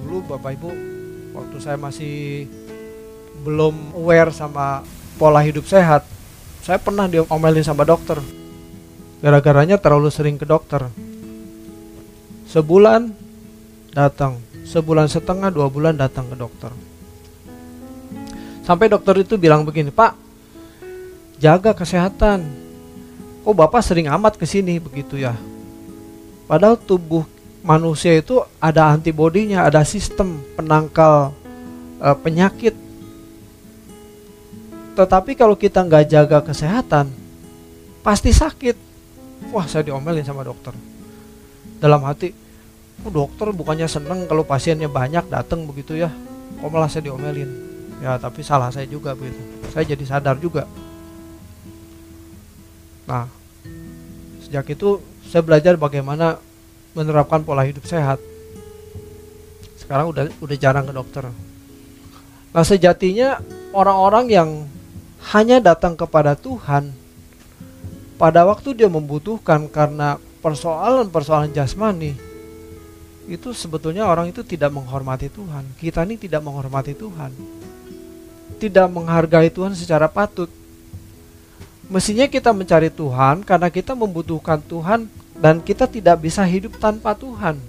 dulu 0.05 0.21
Bapak 0.38 0.53
Ibu 0.53 0.69
waktu 1.33 1.57
saya 1.57 1.81
masih 1.81 2.45
belum 3.41 3.97
aware 3.97 4.29
sama 4.29 4.85
pola 5.17 5.41
hidup 5.41 5.65
sehat 5.65 6.05
saya 6.62 6.77
pernah 6.77 7.09
diomelin 7.09 7.65
sama 7.65 7.83
dokter. 7.83 8.21
Gara-garanya 9.19 9.81
terlalu 9.81 10.13
sering 10.13 10.38
ke 10.38 10.45
dokter. 10.45 10.85
Sebulan 12.45 13.09
datang 13.91 14.38
sebulan 14.65 15.09
setengah 15.09 15.50
dua 15.50 15.67
bulan 15.74 15.97
datang 15.97 16.29
ke 16.29 16.38
dokter. 16.38 16.71
Sampai 18.63 18.88
dokter 18.88 19.19
itu 19.19 19.35
bilang 19.41 19.65
begini 19.65 19.89
pak 19.89 20.15
jaga 21.41 21.75
kesehatan 21.75 22.64
oh 23.45 23.53
bapak 23.53 23.85
sering 23.85 24.09
amat 24.09 24.35
ke 24.35 24.43
sini 24.49 24.81
begitu 24.81 25.21
ya. 25.21 25.37
Padahal 26.49 26.75
tubuh 26.75 27.23
manusia 27.61 28.17
itu 28.17 28.41
ada 28.57 28.89
antibodinya, 28.93 29.65
ada 29.65 29.85
sistem 29.85 30.41
penangkal 30.57 31.33
e, 32.01 32.07
penyakit. 32.21 32.75
Tetapi 34.97 35.37
kalau 35.37 35.53
kita 35.57 35.85
nggak 35.85 36.05
jaga 36.09 36.39
kesehatan, 36.41 37.13
pasti 38.01 38.33
sakit. 38.33 38.77
wah 39.51 39.67
saya 39.67 39.85
diomelin 39.85 40.25
sama 40.25 40.41
dokter. 40.41 40.73
Dalam 41.77 42.01
hati 42.07 42.31
oh, 43.03 43.11
dokter 43.11 43.51
bukannya 43.51 43.85
seneng 43.85 44.25
kalau 44.25 44.47
pasiennya 44.47 44.89
banyak 44.89 45.27
datang 45.29 45.65
begitu 45.69 45.97
ya. 45.97 46.09
Kok 46.61 46.69
malah 46.71 46.87
saya 46.87 47.11
diomelin? 47.11 47.49
Ya 47.99 48.15
tapi 48.15 48.41
salah 48.41 48.71
saya 48.71 48.87
juga 48.87 49.13
begitu. 49.13 49.37
Saya 49.73 49.83
jadi 49.91 50.05
sadar 50.07 50.39
juga 50.39 50.69
nah 53.05 53.29
sejak 54.41 54.74
itu 54.74 55.01
saya 55.25 55.41
belajar 55.41 55.77
bagaimana 55.77 56.38
menerapkan 56.97 57.41
pola 57.41 57.65
hidup 57.65 57.85
sehat 57.85 58.21
sekarang 59.77 60.09
udah 60.09 60.29
udah 60.41 60.57
jarang 60.57 60.89
ke 60.89 60.93
dokter 60.93 61.29
nah 62.53 62.63
sejatinya 62.65 63.41
orang-orang 63.74 64.25
yang 64.29 64.50
hanya 65.33 65.57
datang 65.62 65.97
kepada 65.97 66.38
Tuhan 66.38 66.93
pada 68.15 68.47
waktu 68.47 68.74
dia 68.77 68.89
membutuhkan 68.89 69.67
karena 69.67 70.21
persoalan-persoalan 70.39 71.51
jasmani 71.51 72.35
itu 73.25 73.57
sebetulnya 73.57 74.05
orang 74.05 74.29
itu 74.29 74.45
tidak 74.45 74.69
menghormati 74.69 75.33
Tuhan. 75.33 75.65
Kita 75.81 76.05
ini 76.05 76.15
tidak 76.21 76.45
menghormati 76.45 76.93
Tuhan. 76.93 77.33
Tidak 78.62 78.88
menghargai 78.93 79.50
Tuhan 79.50 79.74
secara 79.74 80.05
patut. 80.05 80.50
Mestinya 81.85 82.25
kita 82.25 82.49
mencari 82.49 82.89
Tuhan 82.89 83.45
karena 83.45 83.69
kita 83.69 83.93
membutuhkan 83.93 84.57
Tuhan 84.57 85.05
dan 85.37 85.61
kita 85.61 85.85
tidak 85.85 86.17
bisa 86.25 86.41
hidup 86.41 86.81
tanpa 86.81 87.13
Tuhan. 87.13 87.61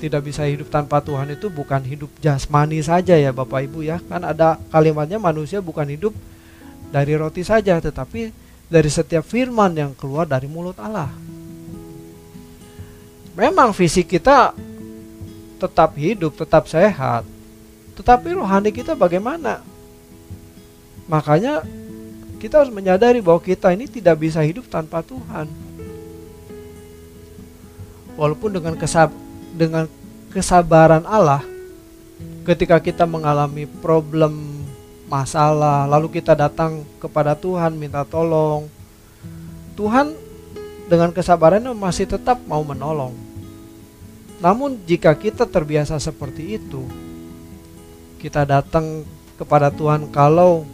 Tidak 0.00 0.22
bisa 0.22 0.46
hidup 0.46 0.70
tanpa 0.70 1.02
Tuhan 1.02 1.34
itu 1.34 1.50
bukan 1.50 1.82
hidup 1.82 2.08
jasmani 2.22 2.80
saja 2.80 3.18
ya 3.18 3.34
Bapak 3.34 3.66
Ibu 3.66 3.82
ya. 3.82 3.98
Kan 4.06 4.22
ada 4.22 4.56
kalimatnya 4.70 5.18
manusia 5.18 5.58
bukan 5.58 5.90
hidup 5.90 6.14
dari 6.94 7.18
roti 7.18 7.42
saja 7.42 7.82
tetapi 7.82 8.30
dari 8.70 8.90
setiap 8.90 9.26
firman 9.26 9.74
yang 9.74 9.92
keluar 9.98 10.24
dari 10.24 10.46
mulut 10.46 10.78
Allah. 10.78 11.10
Memang 13.34 13.74
fisik 13.74 14.06
kita 14.06 14.54
tetap 15.58 15.98
hidup, 15.98 16.38
tetap 16.38 16.70
sehat. 16.70 17.26
Tetapi 17.98 18.38
rohani 18.38 18.70
kita 18.70 18.94
bagaimana? 18.94 19.60
Makanya 21.10 21.66
kita 22.40 22.64
harus 22.64 22.72
menyadari 22.72 23.20
bahwa 23.20 23.36
kita 23.36 23.68
ini 23.76 23.84
tidak 23.84 24.16
bisa 24.16 24.40
hidup 24.40 24.64
tanpa 24.72 25.04
Tuhan. 25.04 25.44
Walaupun 28.16 28.56
dengan 28.56 28.74
kesab 28.80 29.12
dengan 29.52 29.84
kesabaran 30.32 31.04
Allah 31.04 31.44
ketika 32.48 32.80
kita 32.80 33.04
mengalami 33.04 33.68
problem 33.68 34.64
masalah, 35.04 35.84
lalu 35.84 36.16
kita 36.16 36.32
datang 36.32 36.80
kepada 36.96 37.36
Tuhan 37.36 37.76
minta 37.76 38.08
tolong. 38.08 38.72
Tuhan 39.76 40.16
dengan 40.88 41.12
kesabarannya 41.12 41.76
masih 41.76 42.08
tetap 42.08 42.40
mau 42.48 42.64
menolong. 42.64 43.12
Namun 44.40 44.80
jika 44.88 45.12
kita 45.12 45.44
terbiasa 45.44 46.00
seperti 46.00 46.56
itu, 46.56 46.88
kita 48.16 48.48
datang 48.48 49.04
kepada 49.36 49.68
Tuhan 49.68 50.08
kalau 50.08 50.64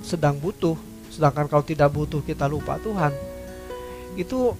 sedang 0.00 0.36
butuh, 0.36 0.76
sedangkan 1.12 1.46
kalau 1.46 1.60
tidak 1.60 1.92
butuh 1.92 2.24
kita 2.24 2.48
lupa 2.48 2.80
Tuhan. 2.80 3.12
Itu 4.16 4.56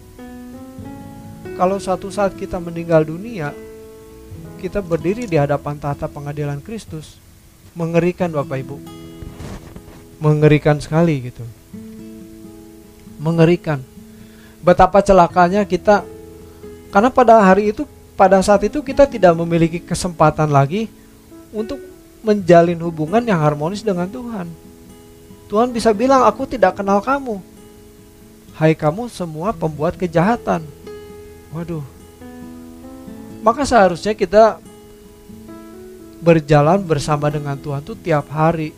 kalau 1.57 1.81
suatu 1.81 2.13
saat 2.13 2.37
kita 2.37 2.61
meninggal 2.61 3.09
dunia, 3.09 3.57
kita 4.61 4.85
berdiri 4.85 5.25
di 5.25 5.41
hadapan 5.41 5.81
tahta 5.81 6.07
pengadilan 6.07 6.61
Kristus, 6.61 7.17
mengerikan 7.73 8.29
Bapak 8.29 8.61
Ibu 8.61 9.03
mengerikan 10.23 10.79
sekali 10.79 11.27
gitu. 11.27 11.43
Mengerikan. 13.19 13.83
Betapa 14.63 15.03
celakanya 15.03 15.67
kita 15.67 16.07
karena 16.95 17.11
pada 17.11 17.43
hari 17.43 17.75
itu 17.75 17.83
pada 18.15 18.39
saat 18.39 18.63
itu 18.63 18.79
kita 18.79 19.11
tidak 19.11 19.35
memiliki 19.35 19.83
kesempatan 19.83 20.47
lagi 20.47 20.87
untuk 21.51 21.83
menjalin 22.23 22.79
hubungan 22.79 23.27
yang 23.27 23.43
harmonis 23.43 23.83
dengan 23.83 24.07
Tuhan. 24.07 24.47
Tuhan 25.53 25.69
bisa 25.69 25.93
bilang, 25.93 26.25
"Aku 26.25 26.49
tidak 26.49 26.81
kenal 26.81 27.05
kamu." 27.05 27.37
Hai 28.57 28.73
kamu 28.73 29.13
semua 29.13 29.53
pembuat 29.53 30.01
kejahatan. 30.01 30.65
Waduh. 31.53 31.85
Maka 33.45 33.69
seharusnya 33.69 34.17
kita 34.17 34.57
berjalan 36.25 36.81
bersama 36.81 37.29
dengan 37.29 37.61
Tuhan 37.61 37.85
tuh 37.85 37.99
tiap 38.01 38.33
hari 38.33 38.73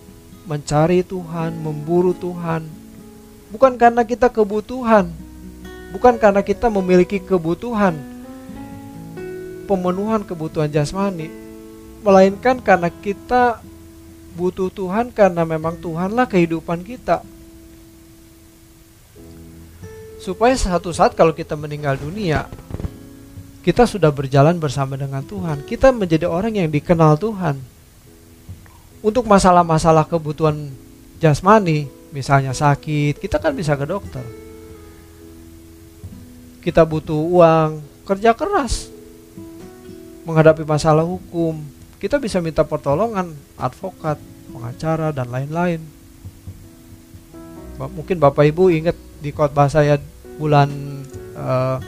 mencari 0.50 1.06
Tuhan, 1.06 1.54
memburu 1.62 2.10
Tuhan, 2.10 2.66
bukan 3.54 3.78
karena 3.78 4.02
kita 4.02 4.26
kebutuhan, 4.26 5.14
bukan 5.94 6.18
karena 6.18 6.42
kita 6.42 6.66
memiliki 6.72 7.22
kebutuhan, 7.22 7.94
pemenuhan 9.70 10.26
kebutuhan 10.26 10.68
jasmani, 10.68 11.30
melainkan 12.02 12.58
karena 12.60 12.88
kita 12.90 13.60
butuh 14.34 14.68
Tuhan 14.68 15.14
karena 15.14 15.46
memang 15.46 15.78
Tuhanlah 15.78 16.26
kehidupan 16.26 16.82
kita. 16.82 17.22
Supaya 20.18 20.52
satu 20.58 20.90
saat 20.90 21.14
kalau 21.14 21.32
kita 21.32 21.54
meninggal 21.54 21.96
dunia, 21.96 22.50
kita 23.64 23.88
sudah 23.88 24.12
berjalan 24.12 24.60
bersama 24.60 24.98
dengan 24.98 25.24
Tuhan. 25.24 25.64
Kita 25.64 25.94
menjadi 25.94 26.28
orang 26.28 26.58
yang 26.58 26.68
dikenal 26.68 27.16
Tuhan 27.16 27.56
untuk 29.04 29.28
masalah-masalah 29.28 30.08
kebutuhan 30.08 30.72
jasmani, 31.20 31.88
misalnya 32.08 32.56
sakit, 32.56 33.20
kita 33.20 33.36
kan 33.36 33.52
bisa 33.52 33.76
ke 33.76 33.84
dokter. 33.84 34.24
Kita 36.64 36.88
butuh 36.88 37.20
uang, 37.20 37.84
kerja 38.08 38.32
keras. 38.32 38.88
Menghadapi 40.24 40.64
masalah 40.64 41.04
hukum, 41.04 41.60
kita 42.04 42.20
bisa 42.20 42.36
minta 42.44 42.60
pertolongan 42.68 43.32
advokat, 43.56 44.20
pengacara 44.52 45.08
dan 45.08 45.24
lain-lain. 45.32 45.80
Mungkin 47.80 48.20
Bapak 48.20 48.44
Ibu 48.44 48.68
ingat 48.68 48.92
di 49.24 49.32
khotbah 49.32 49.72
saya 49.72 49.96
bulan 50.36 50.68
uh, 51.32 51.80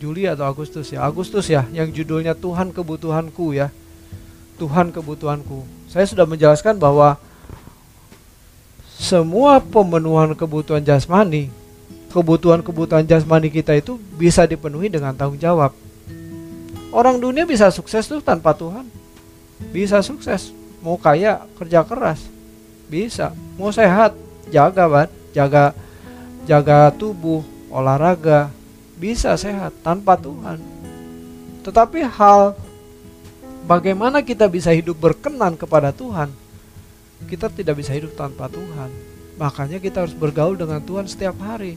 Juli 0.00 0.24
atau 0.24 0.48
Agustus 0.48 0.88
ya, 0.96 1.04
Agustus 1.04 1.44
ya, 1.52 1.68
yang 1.76 1.92
judulnya 1.92 2.32
Tuhan 2.32 2.72
kebutuhanku 2.72 3.52
ya. 3.52 3.68
Tuhan 4.56 4.96
kebutuhanku. 4.96 5.92
Saya 5.92 6.08
sudah 6.08 6.24
menjelaskan 6.24 6.80
bahwa 6.80 7.20
semua 8.96 9.60
pemenuhan 9.60 10.32
kebutuhan 10.32 10.80
jasmani, 10.80 11.52
kebutuhan-kebutuhan 12.16 13.04
jasmani 13.04 13.52
kita 13.52 13.76
itu 13.76 14.00
bisa 14.16 14.48
dipenuhi 14.48 14.88
dengan 14.88 15.12
tanggung 15.12 15.36
jawab. 15.36 15.76
Orang 16.96 17.20
dunia 17.20 17.44
bisa 17.44 17.68
sukses 17.68 18.08
tuh 18.08 18.24
tanpa 18.24 18.56
Tuhan. 18.56 18.88
Bisa 19.74 20.00
sukses. 20.00 20.54
Mau 20.80 20.94
kaya, 20.96 21.42
kerja 21.58 21.82
keras. 21.82 22.22
Bisa. 22.86 23.34
Mau 23.58 23.74
sehat, 23.74 24.14
jaga 24.48 24.86
ban, 24.86 25.08
jaga 25.34 25.74
jaga 26.48 26.88
tubuh, 26.94 27.44
olahraga, 27.68 28.48
bisa 28.96 29.34
sehat 29.36 29.74
tanpa 29.84 30.16
Tuhan. 30.16 30.62
Tetapi 31.66 32.00
hal 32.06 32.56
Bagaimana 33.68 34.24
kita 34.24 34.48
bisa 34.48 34.72
hidup 34.72 34.96
berkenan 34.96 35.52
kepada 35.52 35.92
Tuhan? 35.92 36.32
Kita 37.28 37.52
tidak 37.52 37.76
bisa 37.76 37.92
hidup 37.92 38.16
tanpa 38.16 38.48
Tuhan. 38.48 38.88
Makanya 39.36 39.76
kita 39.76 40.08
harus 40.08 40.16
bergaul 40.16 40.56
dengan 40.56 40.80
Tuhan 40.80 41.04
setiap 41.04 41.36
hari. 41.36 41.76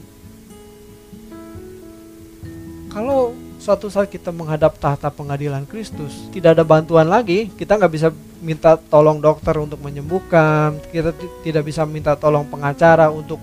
Kalau 2.88 3.36
suatu 3.62 3.86
saat 3.86 4.10
kita 4.10 4.34
menghadap 4.34 4.74
tahta 4.74 5.06
pengadilan 5.06 5.62
Kristus, 5.62 6.26
tidak 6.34 6.58
ada 6.58 6.66
bantuan 6.66 7.06
lagi, 7.06 7.46
kita 7.54 7.78
nggak 7.78 7.92
bisa 7.94 8.10
minta 8.42 8.74
tolong 8.74 9.22
dokter 9.22 9.54
untuk 9.54 9.78
menyembuhkan, 9.78 10.82
kita 10.90 11.14
tidak 11.46 11.62
bisa 11.62 11.86
minta 11.86 12.18
tolong 12.18 12.42
pengacara 12.42 13.06
untuk 13.06 13.38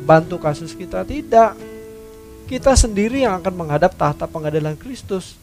bantu 0.00 0.40
kasus 0.40 0.72
kita, 0.72 1.04
tidak. 1.04 1.52
Kita 2.48 2.72
sendiri 2.72 3.28
yang 3.28 3.44
akan 3.44 3.52
menghadap 3.52 3.92
tahta 3.92 4.24
pengadilan 4.24 4.72
Kristus. 4.72 5.36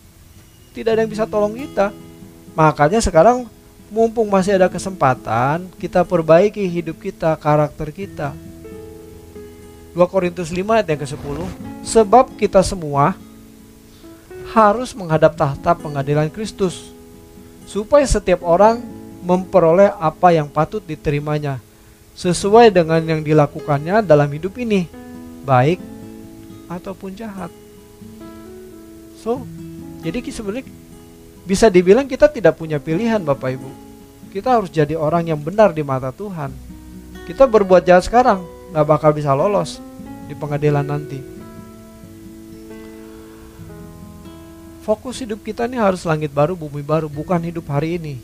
Tidak 0.73 0.89
ada 0.89 1.05
yang 1.05 1.13
bisa 1.13 1.29
tolong 1.29 1.53
kita. 1.53 1.93
Makanya 2.57 2.97
sekarang 2.97 3.45
mumpung 3.93 4.25
masih 4.25 4.57
ada 4.57 4.65
kesempatan, 4.65 5.69
kita 5.77 6.01
perbaiki 6.01 6.65
hidup 6.65 6.97
kita, 6.97 7.37
karakter 7.37 7.93
kita. 7.93 8.33
2 9.93 10.01
Korintus 10.09 10.49
5 10.49 10.65
ayat 10.75 10.87
yang 10.91 10.99
ke-10 11.05 11.37
Sebab 11.85 12.35
kita 12.35 12.59
semua 12.65 13.15
harus 14.55 14.95
menghadap 14.95 15.35
tahta 15.35 15.75
pengadilan 15.75 16.31
Kristus 16.31 16.95
Supaya 17.67 18.07
setiap 18.07 18.39
orang 18.47 18.79
memperoleh 19.19 19.91
apa 19.99 20.31
yang 20.31 20.47
patut 20.47 20.79
diterimanya 20.79 21.59
Sesuai 22.15 22.71
dengan 22.71 23.03
yang 23.03 23.19
dilakukannya 23.19 23.99
dalam 23.99 24.31
hidup 24.31 24.55
ini 24.55 24.87
Baik 25.43 25.83
ataupun 26.71 27.11
jahat 27.13 27.51
So, 29.25 29.41
jadi 30.05 30.21
sebenarnya 30.21 30.69
bisa 31.49 31.65
dibilang 31.65 32.05
kita 32.05 32.29
tidak 32.29 32.61
punya 32.61 32.77
pilihan 32.77 33.17
Bapak 33.25 33.57
Ibu. 33.57 33.71
Kita 34.29 34.53
harus 34.61 34.69
jadi 34.69 34.93
orang 34.93 35.33
yang 35.33 35.41
benar 35.41 35.73
di 35.73 35.81
mata 35.81 36.13
Tuhan. 36.13 36.53
Kita 37.25 37.49
berbuat 37.49 37.89
jahat 37.89 38.05
sekarang, 38.05 38.45
nggak 38.69 38.85
bakal 38.85 39.17
bisa 39.17 39.33
lolos 39.33 39.81
di 40.29 40.37
pengadilan 40.37 40.85
nanti. 40.85 41.34
Fokus 44.85 45.25
hidup 45.25 45.41
kita 45.41 45.65
ini 45.65 45.81
harus 45.81 46.05
langit 46.05 46.29
baru, 46.29 46.53
bumi 46.53 46.85
baru, 46.85 47.09
bukan 47.09 47.41
hidup 47.41 47.65
hari 47.73 47.97
ini. 47.97 48.21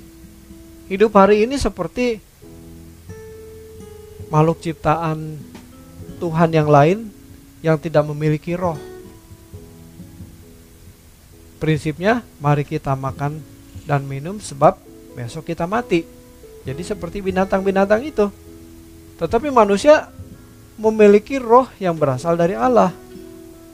Hidup 0.85 1.09
hari 1.17 1.49
ini 1.49 1.57
seperti 1.57 2.21
makhluk 4.29 4.61
ciptaan 4.61 5.41
Tuhan 6.21 6.53
yang 6.53 6.69
lain 6.69 7.09
yang 7.65 7.81
tidak 7.81 8.05
memiliki 8.05 8.53
roh. 8.53 8.77
Prinsipnya, 11.57 12.21
mari 12.37 12.61
kita 12.61 12.93
makan 12.93 13.41
dan 13.89 14.05
minum 14.05 14.37
sebab 14.37 14.77
besok 15.17 15.49
kita 15.49 15.65
mati. 15.65 16.05
Jadi 16.61 16.81
seperti 16.85 17.25
binatang-binatang 17.25 18.05
itu. 18.05 18.29
Tetapi 19.17 19.49
manusia 19.49 20.13
memiliki 20.77 21.41
roh 21.41 21.65
yang 21.81 21.97
berasal 21.97 22.37
dari 22.37 22.53
Allah 22.53 22.93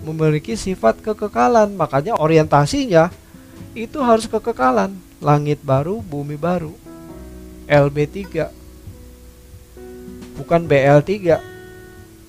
memiliki 0.01 0.53
sifat 0.53 1.01
kekekalan. 1.01 1.73
Makanya 1.73 2.17
orientasinya 2.17 3.09
itu 3.77 3.97
harus 4.01 4.25
kekekalan. 4.29 4.95
Langit 5.17 5.61
baru, 5.65 6.01
bumi 6.01 6.37
baru. 6.37 6.73
LB3. 7.65 8.47
Bukan 10.37 10.61
BL3. 10.69 11.13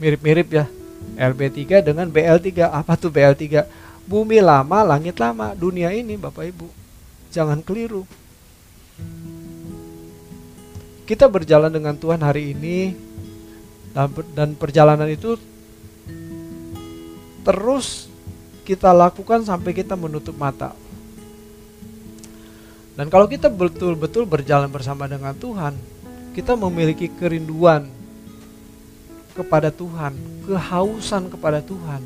Mirip-mirip 0.00 0.48
ya. 0.48 0.66
LB3 1.18 1.84
dengan 1.84 2.08
BL3. 2.08 2.72
Apa 2.72 2.96
tuh 2.96 3.12
BL3? 3.12 3.64
Bumi 4.08 4.40
lama, 4.40 4.82
langit 4.82 5.20
lama. 5.20 5.52
Dunia 5.52 5.92
ini 5.92 6.16
Bapak 6.16 6.48
Ibu. 6.48 6.68
Jangan 7.28 7.60
keliru. 7.60 8.08
Kita 11.04 11.28
berjalan 11.28 11.72
dengan 11.72 11.96
Tuhan 11.96 12.20
hari 12.20 12.52
ini 12.52 12.92
dan 14.36 14.52
perjalanan 14.56 15.08
itu 15.08 15.40
terus 17.48 18.12
kita 18.68 18.92
lakukan 18.92 19.40
sampai 19.40 19.72
kita 19.72 19.96
menutup 19.96 20.36
mata. 20.36 20.76
Dan 22.92 23.08
kalau 23.08 23.24
kita 23.24 23.48
betul-betul 23.48 24.28
berjalan 24.28 24.68
bersama 24.68 25.08
dengan 25.08 25.32
Tuhan, 25.32 25.72
kita 26.36 26.52
memiliki 26.52 27.08
kerinduan 27.08 27.88
kepada 29.32 29.72
Tuhan, 29.72 30.12
kehausan 30.44 31.32
kepada 31.32 31.64
Tuhan. 31.64 32.04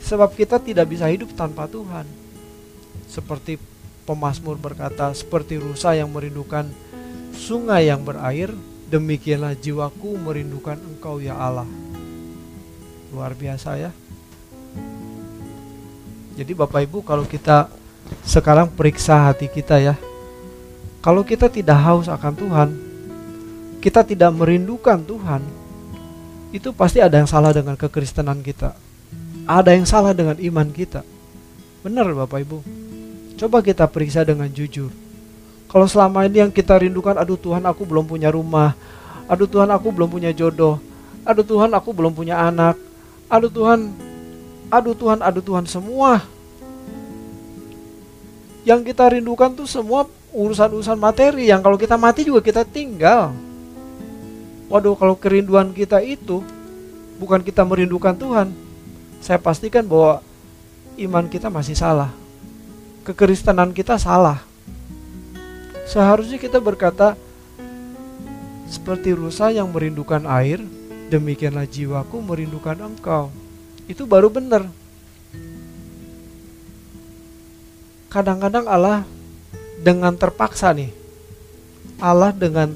Sebab 0.00 0.32
kita 0.32 0.56
tidak 0.56 0.88
bisa 0.88 1.04
hidup 1.12 1.36
tanpa 1.36 1.68
Tuhan. 1.68 2.08
Seperti 3.12 3.60
pemazmur 4.08 4.56
berkata, 4.56 5.12
seperti 5.12 5.60
rusa 5.60 5.92
yang 5.92 6.08
merindukan 6.08 6.64
sungai 7.36 7.92
yang 7.92 8.00
berair, 8.00 8.56
demikianlah 8.88 9.52
jiwaku 9.52 10.16
merindukan 10.16 10.80
Engkau 10.80 11.20
ya 11.20 11.36
Allah. 11.36 11.68
Luar 13.12 13.36
biasa 13.36 13.76
ya. 13.76 14.05
Jadi 16.36 16.52
Bapak 16.52 16.84
Ibu 16.84 17.00
kalau 17.00 17.24
kita 17.24 17.72
sekarang 18.22 18.68
periksa 18.68 19.32
hati 19.32 19.48
kita 19.48 19.80
ya. 19.80 19.96
Kalau 21.00 21.24
kita 21.24 21.48
tidak 21.48 21.80
haus 21.80 22.12
akan 22.12 22.32
Tuhan, 22.36 22.68
kita 23.80 24.04
tidak 24.04 24.30
merindukan 24.36 25.00
Tuhan, 25.00 25.40
itu 26.52 26.74
pasti 26.76 27.00
ada 27.00 27.16
yang 27.16 27.30
salah 27.30 27.56
dengan 27.56 27.78
kekristenan 27.78 28.44
kita. 28.44 28.76
Ada 29.46 29.78
yang 29.78 29.86
salah 29.86 30.12
dengan 30.12 30.36
iman 30.36 30.68
kita. 30.74 31.06
Benar 31.86 32.10
Bapak 32.12 32.42
Ibu. 32.42 32.58
Coba 33.38 33.62
kita 33.62 33.86
periksa 33.86 34.26
dengan 34.26 34.50
jujur. 34.50 34.90
Kalau 35.70 35.86
selama 35.86 36.26
ini 36.26 36.42
yang 36.42 36.50
kita 36.50 36.78
rindukan, 36.82 37.14
aduh 37.14 37.38
Tuhan 37.38 37.62
aku 37.64 37.86
belum 37.86 38.06
punya 38.06 38.34
rumah, 38.34 38.74
aduh 39.30 39.46
Tuhan 39.46 39.70
aku 39.70 39.94
belum 39.94 40.10
punya 40.10 40.34
jodoh, 40.34 40.82
aduh 41.26 41.46
Tuhan 41.46 41.70
aku 41.74 41.90
belum 41.94 42.14
punya 42.14 42.38
anak, 42.38 42.74
aduh 43.30 43.50
Tuhan 43.50 43.92
aduh 44.70 44.94
Tuhan, 44.96 45.22
aduh 45.22 45.44
Tuhan 45.44 45.66
semua. 45.66 46.22
Yang 48.66 48.92
kita 48.92 49.14
rindukan 49.14 49.54
tuh 49.54 49.68
semua 49.70 50.10
urusan-urusan 50.34 50.98
materi 50.98 51.48
yang 51.48 51.62
kalau 51.62 51.78
kita 51.78 51.94
mati 51.94 52.26
juga 52.26 52.42
kita 52.42 52.66
tinggal. 52.66 53.30
Waduh, 54.66 54.98
kalau 54.98 55.14
kerinduan 55.14 55.70
kita 55.70 56.02
itu 56.02 56.42
bukan 57.22 57.38
kita 57.38 57.62
merindukan 57.62 58.18
Tuhan, 58.18 58.50
saya 59.22 59.38
pastikan 59.38 59.86
bahwa 59.86 60.18
iman 60.98 61.30
kita 61.30 61.46
masih 61.46 61.78
salah. 61.78 62.10
Kekristenan 63.06 63.70
kita 63.70 63.94
salah. 64.02 64.42
Seharusnya 65.86 66.42
kita 66.42 66.58
berkata 66.58 67.14
seperti 68.66 69.14
rusa 69.14 69.54
yang 69.54 69.70
merindukan 69.70 70.26
air, 70.26 70.58
demikianlah 71.06 71.70
jiwaku 71.70 72.18
merindukan 72.18 72.74
engkau 72.82 73.30
itu 73.86 74.02
baru 74.06 74.30
benar. 74.30 74.66
Kadang-kadang 78.10 78.66
Allah 78.66 79.02
dengan 79.80 80.14
terpaksa 80.14 80.74
nih. 80.74 80.90
Allah 82.02 82.34
dengan 82.34 82.74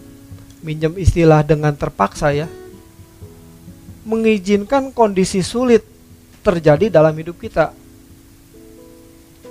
minjem 0.65 0.97
istilah 0.97 1.45
dengan 1.45 1.75
terpaksa 1.75 2.33
ya. 2.33 2.49
Mengizinkan 4.07 4.91
kondisi 4.91 5.45
sulit 5.45 5.85
terjadi 6.41 6.89
dalam 6.89 7.13
hidup 7.15 7.37
kita. 7.37 7.73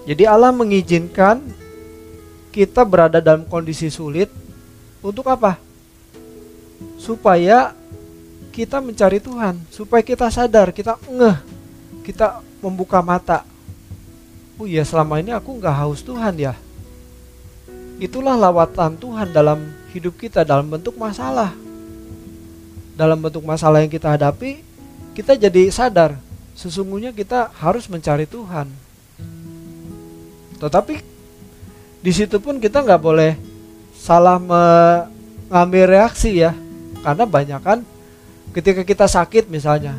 Jadi 0.09 0.25
Allah 0.25 0.49
mengizinkan 0.49 1.43
kita 2.49 2.81
berada 2.81 3.21
dalam 3.21 3.45
kondisi 3.45 3.93
sulit 3.93 4.31
untuk 5.05 5.29
apa? 5.29 5.61
Supaya 6.97 7.77
kita 8.49 8.81
mencari 8.81 9.21
Tuhan, 9.21 9.61
supaya 9.69 10.01
kita 10.01 10.27
sadar, 10.33 10.73
kita 10.73 10.97
ngeh, 11.07 11.37
kita 12.03 12.41
membuka 12.63 12.99
mata. 12.99 13.47
Oh 14.59 14.67
iya 14.67 14.83
selama 14.83 15.19
ini 15.23 15.31
aku 15.31 15.55
nggak 15.55 15.75
haus 15.85 16.03
Tuhan 16.03 16.35
ya. 16.35 16.53
Itulah 17.99 18.35
lawatan 18.35 18.95
Tuhan 18.95 19.31
dalam 19.31 19.71
hidup 19.91 20.15
kita 20.19 20.43
dalam 20.43 20.67
bentuk 20.67 20.95
masalah. 20.95 21.51
Dalam 22.95 23.19
bentuk 23.19 23.43
masalah 23.47 23.79
yang 23.79 23.91
kita 23.91 24.11
hadapi, 24.15 24.59
kita 25.15 25.39
jadi 25.39 25.71
sadar 25.71 26.19
sesungguhnya 26.55 27.15
kita 27.15 27.47
harus 27.55 27.87
mencari 27.87 28.27
Tuhan. 28.27 28.67
Tetapi 30.59 30.95
di 32.03 32.11
situ 32.11 32.35
pun 32.43 32.59
kita 32.59 32.83
nggak 32.83 32.99
boleh 32.99 33.39
salah 33.95 34.35
mengambil 34.35 35.87
reaksi 35.87 36.43
ya, 36.43 36.51
karena 36.99 37.23
banyak 37.23 37.61
kan 37.63 37.79
Ketika 38.49 38.81
kita 38.81 39.05
sakit 39.05 39.45
misalnya, 39.45 39.93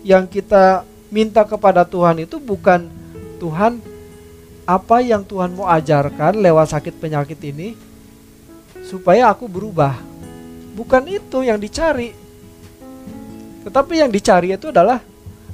yang 0.00 0.24
kita 0.24 0.88
minta 1.08 1.44
kepada 1.44 1.84
Tuhan 1.84 2.24
itu 2.24 2.36
bukan 2.36 2.88
Tuhan 3.40 3.80
apa 4.68 5.00
yang 5.00 5.24
Tuhan 5.24 5.56
mau 5.56 5.64
ajarkan 5.64 6.36
lewat 6.44 6.76
sakit 6.76 7.00
penyakit 7.00 7.40
ini 7.40 7.72
supaya 8.84 9.32
aku 9.32 9.48
berubah. 9.48 9.96
Bukan 10.76 11.08
itu 11.08 11.40
yang 11.42 11.56
dicari. 11.56 12.12
Tetapi 13.64 13.94
yang 14.00 14.12
dicari 14.12 14.54
itu 14.54 14.68
adalah 14.68 15.00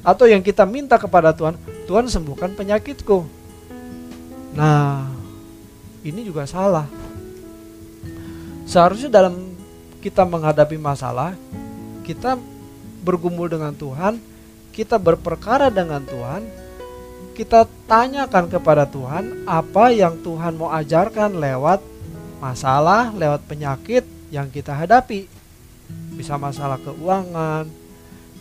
atau 0.04 0.28
yang 0.28 0.44
kita 0.44 0.68
minta 0.68 1.00
kepada 1.00 1.32
Tuhan, 1.32 1.56
Tuhan 1.88 2.06
sembuhkan 2.10 2.52
penyakitku. 2.52 3.24
Nah, 4.54 5.08
ini 6.04 6.20
juga 6.22 6.44
salah. 6.44 6.86
Seharusnya 8.68 9.08
dalam 9.08 9.54
kita 10.04 10.26
menghadapi 10.28 10.76
masalah, 10.76 11.32
kita 12.04 12.36
bergumul 13.00 13.48
dengan 13.48 13.72
Tuhan, 13.72 14.20
kita 14.74 14.98
berperkara 14.98 15.70
dengan 15.70 16.02
Tuhan, 16.02 16.42
kita 17.38 17.70
tanyakan 17.87 18.50
kepada 18.50 18.82
Tuhan 18.90 19.46
apa 19.46 19.94
yang 19.94 20.18
Tuhan 20.18 20.58
mau 20.58 20.74
ajarkan 20.74 21.38
lewat 21.38 21.78
masalah, 22.42 23.14
lewat 23.14 23.46
penyakit 23.46 24.02
yang 24.34 24.50
kita 24.50 24.74
hadapi. 24.74 25.30
Bisa 26.18 26.34
masalah 26.34 26.82
keuangan, 26.82 27.70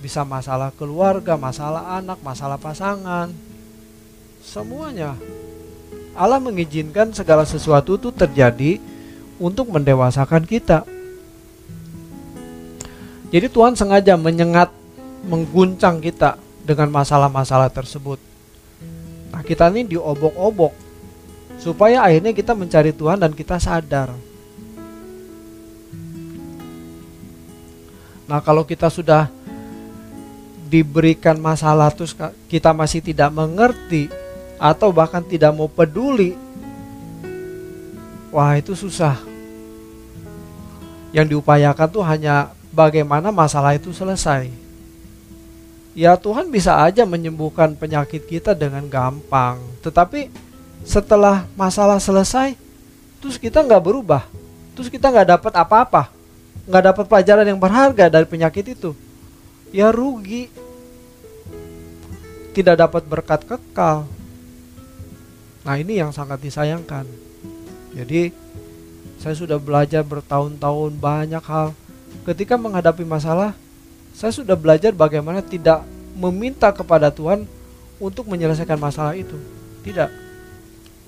bisa 0.02 0.26
masalah 0.26 0.74
keluarga, 0.74 1.38
masalah 1.38 2.02
anak, 2.02 2.18
masalah 2.26 2.58
pasangan. 2.58 3.30
Semuanya. 4.42 5.16
Allah 6.14 6.38
mengizinkan 6.38 7.10
segala 7.16 7.48
sesuatu 7.48 7.96
itu 7.98 8.12
terjadi 8.14 8.78
untuk 9.42 9.72
mendewasakan 9.72 10.46
kita. 10.46 10.86
Jadi 13.34 13.50
Tuhan 13.50 13.74
sengaja 13.74 14.14
menyengat, 14.14 14.70
mengguncang 15.24 16.04
kita 16.04 16.36
dengan 16.64 16.92
masalah-masalah 16.92 17.72
tersebut. 17.72 18.20
Nah 19.32 19.42
kita 19.42 19.72
ini 19.72 19.96
diobok-obok 19.96 20.76
supaya 21.58 22.04
akhirnya 22.04 22.36
kita 22.36 22.54
mencari 22.54 22.92
Tuhan 22.92 23.18
dan 23.20 23.32
kita 23.32 23.58
sadar. 23.58 24.12
Nah 28.24 28.40
kalau 28.40 28.64
kita 28.64 28.88
sudah 28.88 29.28
diberikan 30.72 31.38
masalah 31.38 31.94
terus 31.94 32.18
kita 32.50 32.74
masih 32.74 33.04
tidak 33.04 33.30
mengerti 33.30 34.10
atau 34.58 34.90
bahkan 34.96 35.22
tidak 35.22 35.52
mau 35.54 35.68
peduli, 35.68 36.34
wah 38.32 38.56
itu 38.56 38.74
susah. 38.74 39.20
Yang 41.14 41.38
diupayakan 41.38 41.88
tuh 41.94 42.02
hanya 42.02 42.50
bagaimana 42.74 43.30
masalah 43.30 43.78
itu 43.78 43.94
selesai. 43.94 44.63
Ya 45.94 46.18
Tuhan 46.18 46.50
bisa 46.50 46.82
aja 46.82 47.06
menyembuhkan 47.06 47.78
penyakit 47.78 48.26
kita 48.26 48.58
dengan 48.58 48.90
gampang, 48.90 49.62
tetapi 49.86 50.34
setelah 50.82 51.46
masalah 51.54 52.02
selesai, 52.02 52.58
terus 53.22 53.38
kita 53.38 53.62
nggak 53.62 53.84
berubah, 53.86 54.26
terus 54.74 54.90
kita 54.90 55.14
nggak 55.14 55.38
dapat 55.38 55.54
apa-apa, 55.54 56.10
nggak 56.66 56.84
dapat 56.90 57.06
pelajaran 57.06 57.46
yang 57.46 57.62
berharga 57.62 58.10
dari 58.10 58.26
penyakit 58.26 58.74
itu, 58.74 58.98
ya 59.70 59.94
rugi. 59.94 60.50
Tidak 62.54 62.78
dapat 62.78 63.10
berkat 63.10 63.50
kekal. 63.50 64.06
Nah 65.66 65.76
ini 65.82 65.98
yang 65.98 66.14
sangat 66.14 66.38
disayangkan. 66.38 67.02
Jadi 67.98 68.30
saya 69.18 69.34
sudah 69.34 69.58
belajar 69.58 70.06
bertahun-tahun 70.06 70.94
banyak 71.02 71.42
hal. 71.42 71.74
Ketika 72.30 72.54
menghadapi 72.54 73.02
masalah, 73.10 73.58
saya 74.14 74.32
sudah 74.32 74.54
belajar 74.54 74.94
bagaimana 74.94 75.42
tidak 75.42 75.82
meminta 76.14 76.70
kepada 76.70 77.10
Tuhan 77.10 77.50
untuk 77.98 78.30
menyelesaikan 78.30 78.78
masalah 78.78 79.18
itu. 79.18 79.36
Tidak. 79.82 80.10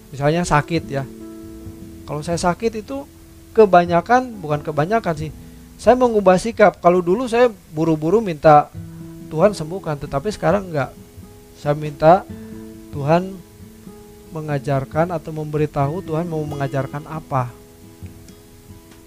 Misalnya 0.09 0.41
sakit 0.41 0.83
ya. 0.89 1.05
Kalau 2.05 2.21
saya 2.25 2.37
sakit 2.41 2.81
itu 2.81 3.05
kebanyakan 3.53 4.35
bukan 4.41 4.65
kebanyakan 4.65 5.15
sih. 5.15 5.31
Saya 5.77 5.93
mengubah 5.95 6.35
sikap. 6.41 6.81
Kalau 6.81 6.99
dulu 6.99 7.29
saya 7.29 7.51
buru-buru 7.71 8.19
minta 8.19 8.73
Tuhan 9.29 9.53
sembuhkan, 9.53 10.01
tetapi 10.01 10.31
sekarang 10.33 10.71
enggak. 10.71 10.91
Saya 11.59 11.77
minta 11.77 12.25
Tuhan 12.95 13.35
mengajarkan 14.35 15.15
atau 15.15 15.31
memberitahu 15.31 16.03
Tuhan 16.03 16.27
mau 16.27 16.43
mengajarkan 16.43 17.07
apa 17.07 17.47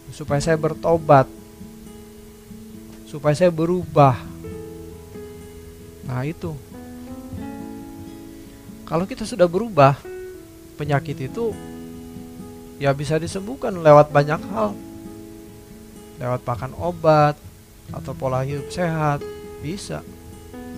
supaya 0.09 0.41
saya 0.41 0.57
bertobat 0.57 1.29
supaya 3.09 3.33
saya 3.33 3.49
berubah 3.49 4.21
nah 6.05 6.25
itu 6.25 6.53
kalau 8.89 9.05
kita 9.05 9.29
sudah 9.29 9.45
berubah, 9.45 10.01
penyakit 10.81 11.29
itu 11.29 11.53
ya 12.81 12.89
bisa 12.97 13.21
disembuhkan 13.21 13.77
lewat 13.77 14.09
banyak 14.09 14.41
hal. 14.49 14.73
Lewat 16.17 16.41
makan 16.49 16.73
obat 16.81 17.37
atau 17.93 18.17
pola 18.17 18.41
hidup 18.49 18.73
sehat, 18.73 19.21
bisa. 19.61 20.01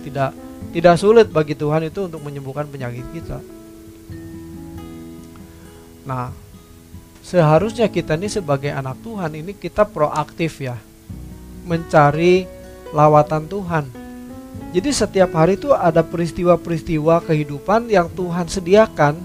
Tidak 0.03 0.35
tidak 0.75 0.95
sulit 0.99 1.31
bagi 1.31 1.55
Tuhan 1.55 1.87
itu 1.87 2.11
untuk 2.11 2.19
menyembuhkan 2.19 2.67
penyakit 2.67 3.07
kita. 3.15 3.39
Nah, 6.03 6.35
seharusnya 7.23 7.87
kita 7.87 8.19
ini 8.19 8.27
sebagai 8.27 8.75
anak 8.75 8.99
Tuhan 8.99 9.39
ini 9.39 9.55
kita 9.55 9.87
proaktif 9.87 10.59
ya. 10.59 10.75
Mencari 11.63 12.45
lawatan 12.91 13.47
Tuhan 13.47 14.01
jadi 14.71 14.89
setiap 14.95 15.35
hari 15.35 15.59
itu 15.59 15.75
ada 15.75 15.99
peristiwa-peristiwa 15.99 17.19
kehidupan 17.27 17.91
yang 17.91 18.07
Tuhan 18.07 18.47
sediakan 18.47 19.19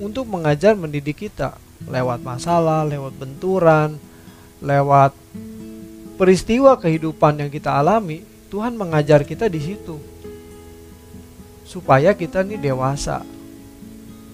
untuk 0.00 0.24
mengajar 0.32 0.72
mendidik 0.72 1.28
kita 1.28 1.60
lewat 1.84 2.24
masalah, 2.24 2.88
lewat 2.88 3.20
benturan, 3.20 4.00
lewat 4.64 5.12
peristiwa 6.16 6.80
kehidupan 6.80 7.44
yang 7.44 7.50
kita 7.52 7.68
alami. 7.68 8.24
Tuhan 8.48 8.80
mengajar 8.80 9.28
kita 9.28 9.44
di 9.52 9.60
situ 9.60 10.00
supaya 11.68 12.16
kita 12.16 12.40
ini 12.40 12.56
dewasa. 12.56 13.20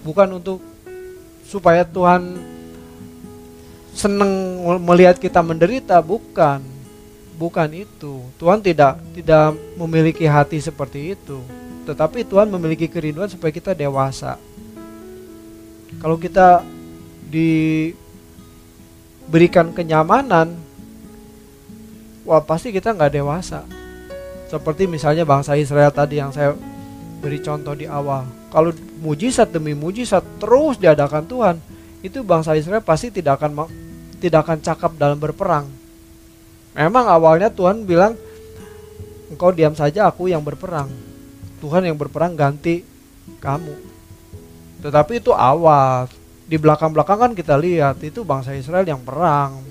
Bukan 0.07 0.39
untuk 0.39 0.63
supaya 1.43 1.83
Tuhan 1.83 2.39
senang 3.91 4.31
melihat 4.79 5.19
kita 5.19 5.43
menderita, 5.43 5.99
bukan 5.99 6.72
bukan 7.37 7.69
itu. 7.73 8.21
Tuhan 8.37 8.61
tidak 8.61 8.97
tidak 9.17 9.57
memiliki 9.77 10.25
hati 10.29 10.61
seperti 10.61 11.13
itu. 11.17 11.41
Tetapi 11.83 12.23
Tuhan 12.23 12.47
memiliki 12.47 12.87
kerinduan 12.87 13.27
supaya 13.27 13.51
kita 13.51 13.75
dewasa. 13.75 14.39
Kalau 15.99 16.17
kita 16.17 16.63
diberikan 17.27 17.97
kenyamanan, 19.75 20.55
wah 22.23 22.41
pasti 22.41 22.71
kita 22.71 22.95
nggak 22.95 23.13
dewasa. 23.19 23.67
Seperti 24.47 24.87
misalnya 24.87 25.25
bangsa 25.27 25.57
Israel 25.59 25.91
tadi 25.91 26.21
yang 26.21 26.31
saya 26.31 26.55
beri 27.19 27.41
contoh 27.43 27.75
di 27.75 27.89
awal. 27.89 28.25
Kalau 28.53 28.71
mujizat 29.01 29.49
demi 29.51 29.73
mujizat 29.73 30.23
terus 30.37 30.77
diadakan 30.77 31.25
Tuhan, 31.25 31.57
itu 32.05 32.23
bangsa 32.23 32.55
Israel 32.55 32.85
pasti 32.85 33.09
tidak 33.11 33.41
akan 33.41 33.67
tidak 34.21 34.47
akan 34.47 34.59
cakap 34.63 34.95
dalam 34.95 35.19
berperang 35.19 35.82
Memang 36.73 37.05
awalnya 37.05 37.53
Tuhan 37.53 37.85
bilang, 37.85 38.17
engkau 39.29 39.53
diam 39.53 39.77
saja 39.77 40.09
aku 40.09 40.29
yang 40.29 40.41
berperang. 40.41 40.89
Tuhan 41.61 41.85
yang 41.85 41.97
berperang 41.97 42.33
ganti 42.33 42.81
kamu. 43.39 43.77
Tetapi 44.83 45.21
itu 45.23 45.31
awal. 45.31 46.09
Di 46.43 46.59
belakang-belakang 46.59 47.17
kan 47.17 47.31
kita 47.31 47.55
lihat 47.55 48.03
itu 48.03 48.27
bangsa 48.27 48.51
Israel 48.51 48.83
yang 48.83 48.99
perang. 48.99 49.63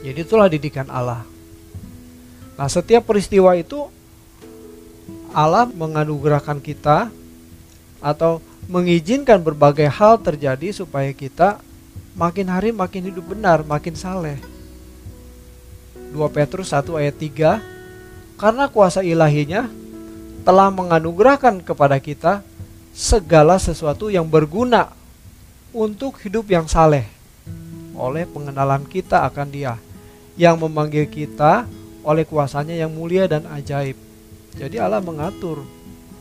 Jadi 0.00 0.24
itulah 0.24 0.48
didikan 0.48 0.88
Allah. 0.88 1.28
Nah 2.56 2.68
setiap 2.72 3.04
peristiwa 3.04 3.52
itu 3.52 3.84
Allah 5.36 5.68
menganugerahkan 5.68 6.56
kita 6.64 7.12
atau 8.00 8.40
mengizinkan 8.64 9.44
berbagai 9.44 9.92
hal 9.92 10.16
terjadi 10.24 10.72
supaya 10.72 11.12
kita 11.12 11.60
makin 12.18 12.50
hari 12.50 12.74
makin 12.74 13.06
hidup 13.06 13.30
benar, 13.30 13.62
makin 13.62 13.94
saleh. 13.94 14.36
2 16.10 16.18
Petrus 16.34 16.74
1 16.74 16.88
ayat 16.98 17.14
3 17.14 17.62
Karena 18.38 18.66
kuasa 18.70 19.02
ilahinya 19.02 19.66
telah 20.42 20.70
menganugerahkan 20.70 21.62
kepada 21.62 21.98
kita 21.98 22.40
segala 22.94 23.58
sesuatu 23.58 24.10
yang 24.10 24.26
berguna 24.26 24.94
untuk 25.74 26.18
hidup 26.22 26.46
yang 26.48 26.66
saleh 26.66 27.06
oleh 27.98 28.24
pengenalan 28.30 28.86
kita 28.86 29.26
akan 29.26 29.50
dia 29.50 29.74
yang 30.38 30.54
memanggil 30.54 31.10
kita 31.10 31.66
oleh 32.06 32.22
kuasanya 32.22 32.78
yang 32.78 32.94
mulia 32.94 33.26
dan 33.26 33.42
ajaib. 33.50 33.98
Jadi 34.54 34.78
Allah 34.78 35.02
mengatur 35.02 35.66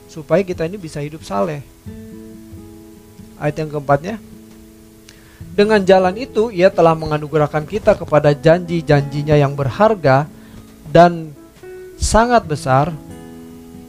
supaya 0.10 0.42
kita 0.42 0.66
ini 0.66 0.82
bisa 0.82 0.98
hidup 1.00 1.22
saleh. 1.22 1.62
Ayat 3.38 3.62
yang 3.62 3.70
keempatnya, 3.70 4.18
dengan 5.58 5.82
jalan 5.82 6.14
itu 6.18 6.54
ia 6.54 6.70
telah 6.70 6.94
menganugerahkan 6.94 7.66
kita 7.66 7.98
kepada 7.98 8.34
janji-janjinya 8.34 9.34
yang 9.38 9.58
berharga 9.58 10.30
dan 10.94 11.34
sangat 11.98 12.46
besar 12.46 12.94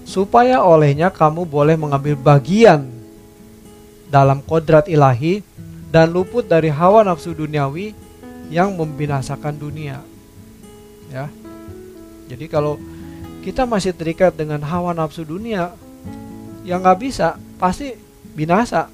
supaya 0.08 0.64
olehnya 0.64 1.12
kamu 1.12 1.44
boleh 1.44 1.76
mengambil 1.76 2.16
bagian 2.16 2.88
dalam 4.08 4.40
kodrat 4.40 4.88
ilahi 4.88 5.44
dan 5.92 6.08
luput 6.08 6.48
dari 6.48 6.72
hawa 6.72 7.04
nafsu 7.04 7.36
duniawi 7.36 7.92
yang 8.48 8.72
membinasakan 8.72 9.56
dunia. 9.60 10.00
Ya. 11.12 11.28
Jadi 12.28 12.48
kalau 12.48 12.80
kita 13.44 13.68
masih 13.68 13.92
terikat 13.92 14.32
dengan 14.36 14.60
hawa 14.64 14.96
nafsu 14.96 15.24
dunia 15.24 15.72
yang 16.64 16.84
nggak 16.84 17.00
bisa 17.00 17.36
pasti 17.56 17.96
binasa 18.36 18.92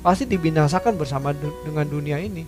pasti 0.00 0.24
dibinasakan 0.24 0.96
bersama 0.96 1.32
dengan 1.36 1.86
dunia 1.86 2.20
ini. 2.20 2.44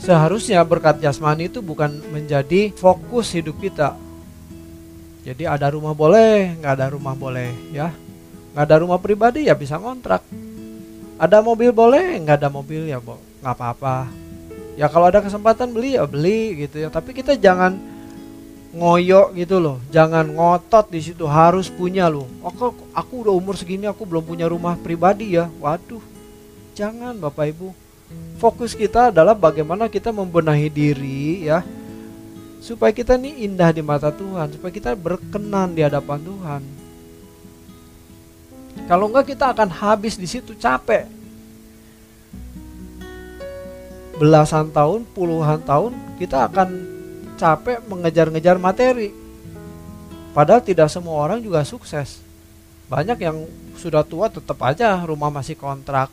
Seharusnya 0.00 0.60
berkat 0.66 1.00
jasmani 1.00 1.48
itu 1.48 1.64
bukan 1.64 2.02
menjadi 2.12 2.72
fokus 2.76 3.32
hidup 3.32 3.56
kita. 3.60 3.96
Jadi 5.24 5.48
ada 5.48 5.72
rumah 5.72 5.96
boleh, 5.96 6.60
nggak 6.60 6.72
ada 6.76 6.86
rumah 6.92 7.16
boleh, 7.16 7.48
ya. 7.72 7.88
Nggak 8.52 8.64
ada 8.68 8.76
rumah 8.84 9.00
pribadi 9.00 9.48
ya 9.48 9.56
bisa 9.56 9.80
ngontrak. 9.80 10.20
Ada 11.16 11.40
mobil 11.40 11.72
boleh, 11.72 12.20
nggak 12.20 12.36
ada 12.44 12.48
mobil 12.52 12.84
ya, 12.84 13.00
nggak 13.00 13.54
apa-apa. 13.56 14.12
Ya 14.76 14.90
kalau 14.90 15.08
ada 15.08 15.24
kesempatan 15.24 15.72
beli 15.72 15.96
ya 15.96 16.04
beli 16.04 16.68
gitu 16.68 16.84
ya. 16.84 16.92
Tapi 16.92 17.16
kita 17.16 17.38
jangan 17.40 17.94
ngoyo 18.74 19.30
gitu 19.38 19.62
loh 19.62 19.78
jangan 19.88 20.26
ngotot 20.34 20.90
di 20.90 20.98
situ 20.98 21.30
harus 21.30 21.70
punya 21.70 22.10
loh 22.10 22.26
aku 22.42 22.74
aku 22.90 23.12
udah 23.22 23.30
umur 23.30 23.54
segini 23.54 23.86
aku 23.86 24.02
belum 24.02 24.26
punya 24.26 24.50
rumah 24.50 24.74
pribadi 24.74 25.38
ya 25.38 25.46
waduh 25.62 26.02
Jangan 26.74 27.14
Bapak 27.22 27.54
Ibu. 27.54 27.70
Fokus 28.42 28.74
kita 28.74 29.14
adalah 29.14 29.32
bagaimana 29.32 29.86
kita 29.86 30.10
membenahi 30.10 30.66
diri 30.66 31.46
ya. 31.46 31.62
Supaya 32.58 32.90
kita 32.90 33.14
ini 33.14 33.46
indah 33.46 33.70
di 33.70 33.80
mata 33.80 34.10
Tuhan, 34.10 34.58
supaya 34.58 34.72
kita 34.74 34.98
berkenan 34.98 35.72
di 35.72 35.86
hadapan 35.86 36.18
Tuhan. 36.18 36.62
Kalau 38.90 39.06
enggak 39.06 39.32
kita 39.32 39.54
akan 39.54 39.70
habis 39.70 40.18
di 40.18 40.26
situ 40.26 40.52
capek. 40.58 41.06
Belasan 44.18 44.74
tahun, 44.74 45.06
puluhan 45.14 45.62
tahun 45.62 45.94
kita 46.18 46.50
akan 46.50 46.68
capek 47.38 47.86
mengejar-ngejar 47.86 48.58
materi. 48.58 49.14
Padahal 50.34 50.64
tidak 50.64 50.90
semua 50.90 51.22
orang 51.22 51.38
juga 51.38 51.62
sukses. 51.62 52.18
Banyak 52.90 53.18
yang 53.22 53.46
sudah 53.78 54.02
tua 54.02 54.26
tetap 54.26 54.58
aja 54.66 54.98
rumah 55.06 55.30
masih 55.30 55.54
kontrak, 55.54 56.10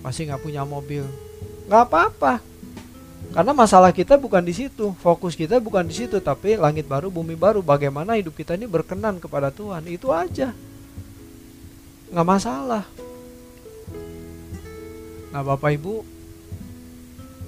masih 0.00 0.28
nggak 0.28 0.42
punya 0.42 0.62
mobil. 0.66 1.04
Nggak 1.68 1.82
apa-apa. 1.88 2.40
Karena 3.36 3.52
masalah 3.52 3.92
kita 3.92 4.16
bukan 4.16 4.40
di 4.40 4.56
situ. 4.56 4.96
Fokus 5.02 5.36
kita 5.36 5.60
bukan 5.60 5.84
di 5.84 5.92
situ 5.92 6.16
tapi 6.24 6.56
langit 6.56 6.88
baru 6.88 7.12
bumi 7.12 7.36
baru. 7.36 7.60
Bagaimana 7.60 8.16
hidup 8.16 8.32
kita 8.32 8.56
ini 8.56 8.64
berkenan 8.64 9.20
kepada 9.20 9.52
Tuhan? 9.52 9.84
Itu 9.90 10.08
aja. 10.14 10.56
Nggak 12.08 12.26
masalah. 12.26 12.84
Nah, 15.36 15.44
Bapak 15.44 15.76
Ibu, 15.76 16.00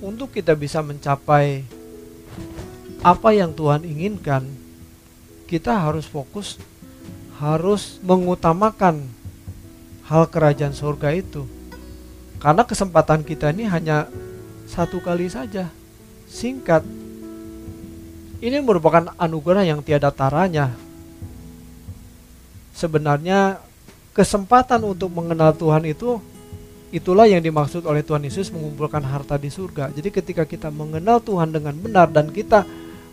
untuk 0.05 0.29
kita 0.29 0.53
bisa 0.53 0.85
mencapai 0.85 1.65
apa 3.01 3.33
yang 3.33 3.57
Tuhan 3.57 3.87
inginkan, 3.87 4.45
kita 5.49 5.73
harus 5.73 6.05
fokus, 6.05 6.61
harus 7.41 7.97
mengutamakan 8.05 9.09
hal 10.05 10.29
kerajaan 10.29 10.77
surga 10.77 11.17
itu. 11.17 11.49
Karena 12.39 12.63
kesempatan 12.63 13.27
kita 13.27 13.51
ini 13.51 13.67
hanya 13.67 14.07
satu 14.71 15.03
kali 15.03 15.27
saja, 15.27 15.67
singkat. 16.31 16.87
Ini 18.39 18.63
merupakan 18.63 19.11
anugerah 19.19 19.67
yang 19.67 19.83
tiada 19.83 20.15
taranya. 20.15 20.71
Sebenarnya 22.71 23.59
kesempatan 24.15 24.87
untuk 24.87 25.11
mengenal 25.11 25.51
Tuhan 25.51 25.83
itu 25.83 26.23
Itulah 26.89 27.29
yang 27.29 27.45
dimaksud 27.45 27.85
oleh 27.85 28.01
Tuhan 28.01 28.25
Yesus 28.25 28.49
mengumpulkan 28.49 29.05
harta 29.05 29.37
di 29.37 29.53
surga. 29.53 29.93
Jadi 29.93 30.09
ketika 30.09 30.49
kita 30.49 30.73
mengenal 30.73 31.21
Tuhan 31.21 31.53
dengan 31.53 31.77
benar 31.77 32.09
dan 32.09 32.33
kita 32.33 32.65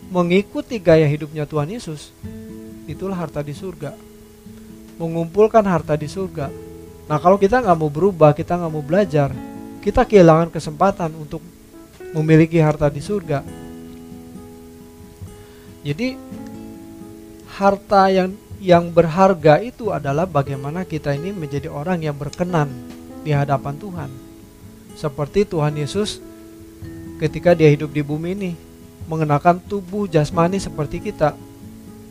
mengikuti 0.08 0.80
gaya 0.80 1.04
hidupnya 1.04 1.44
Tuhan 1.44 1.68
Yesus, 1.68 2.16
itulah 2.88 3.20
harta 3.20 3.44
di 3.44 3.52
surga. 3.52 3.92
Mengumpulkan 4.96 5.68
harta 5.68 6.00
di 6.00 6.08
surga. 6.08 6.48
Nah 7.06 7.18
kalau 7.22 7.38
kita 7.38 7.62
nggak 7.62 7.78
mau 7.78 7.92
berubah, 7.94 8.34
kita 8.34 8.58
nggak 8.58 8.74
mau 8.74 8.82
belajar, 8.82 9.30
kita 9.86 10.02
kehilangan 10.06 10.50
kesempatan 10.50 11.14
untuk 11.14 11.42
memiliki 12.18 12.58
harta 12.58 12.90
di 12.90 13.02
surga. 13.04 13.46
Jadi 15.86 16.18
harta 17.54 18.10
yang 18.10 18.34
yang 18.58 18.90
berharga 18.90 19.62
itu 19.62 19.94
adalah 19.94 20.26
bagaimana 20.26 20.82
kita 20.88 21.14
ini 21.14 21.30
menjadi 21.30 21.70
orang 21.70 22.02
yang 22.02 22.18
berkenan 22.18 22.72
di 23.22 23.30
hadapan 23.30 23.78
Tuhan. 23.78 24.10
Seperti 24.98 25.46
Tuhan 25.46 25.78
Yesus 25.78 26.18
ketika 27.22 27.54
dia 27.54 27.70
hidup 27.70 27.94
di 27.94 28.02
bumi 28.02 28.34
ini 28.34 28.52
mengenakan 29.06 29.62
tubuh 29.62 30.10
jasmani 30.10 30.58
seperti 30.58 30.98
kita. 30.98 31.38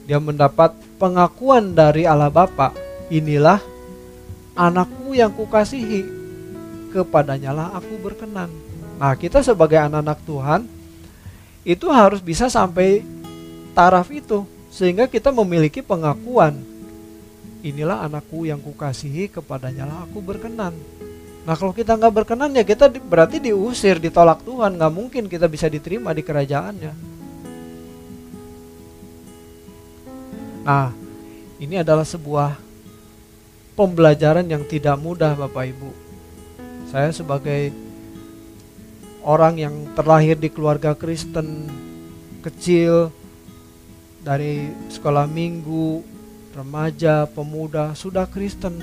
Dia 0.04 0.20
mendapat 0.20 0.76
pengakuan 1.00 1.72
dari 1.72 2.04
Allah 2.04 2.28
Bapa, 2.28 2.76
inilah 3.08 3.73
anakku 4.54 5.14
yang 5.14 5.34
kukasihi, 5.34 6.06
kepadanya 6.90 7.50
lah 7.54 7.68
aku 7.74 7.98
berkenan. 7.98 8.50
Nah, 8.98 9.14
kita 9.18 9.42
sebagai 9.42 9.78
anak-anak 9.78 10.18
Tuhan 10.22 10.60
itu 11.66 11.86
harus 11.90 12.22
bisa 12.22 12.46
sampai 12.46 13.02
taraf 13.74 14.08
itu 14.14 14.46
sehingga 14.70 15.10
kita 15.10 15.34
memiliki 15.34 15.82
pengakuan 15.82 16.62
inilah 17.64 18.04
anakku 18.06 18.44
yang 18.44 18.60
kukasihi 18.60 19.32
kepadanya 19.32 19.88
lah 19.88 20.04
aku 20.04 20.20
berkenan 20.20 20.76
Nah 21.44 21.54
kalau 21.60 21.76
kita 21.76 21.92
nggak 22.00 22.24
berkenan 22.24 22.56
ya 22.56 22.64
kita 22.64 22.88
berarti 22.88 23.36
diusir, 23.36 24.00
ditolak 24.00 24.40
Tuhan. 24.48 24.80
Nggak 24.80 24.92
mungkin 24.92 25.24
kita 25.28 25.44
bisa 25.44 25.68
diterima 25.68 26.16
di 26.16 26.24
kerajaannya. 26.24 26.92
Nah 30.64 30.88
ini 31.60 31.76
adalah 31.76 32.08
sebuah 32.08 32.63
pembelajaran 33.74 34.46
yang 34.46 34.62
tidak 34.66 34.98
mudah 34.98 35.34
Bapak 35.34 35.74
Ibu. 35.74 35.90
Saya 36.90 37.10
sebagai 37.10 37.74
orang 39.26 39.58
yang 39.58 39.74
terlahir 39.98 40.38
di 40.38 40.46
keluarga 40.50 40.94
Kristen 40.94 41.66
kecil 42.42 43.10
dari 44.22 44.70
sekolah 44.88 45.26
minggu, 45.26 46.06
remaja, 46.54 47.26
pemuda 47.26 47.98
sudah 47.98 48.30
Kristen. 48.30 48.78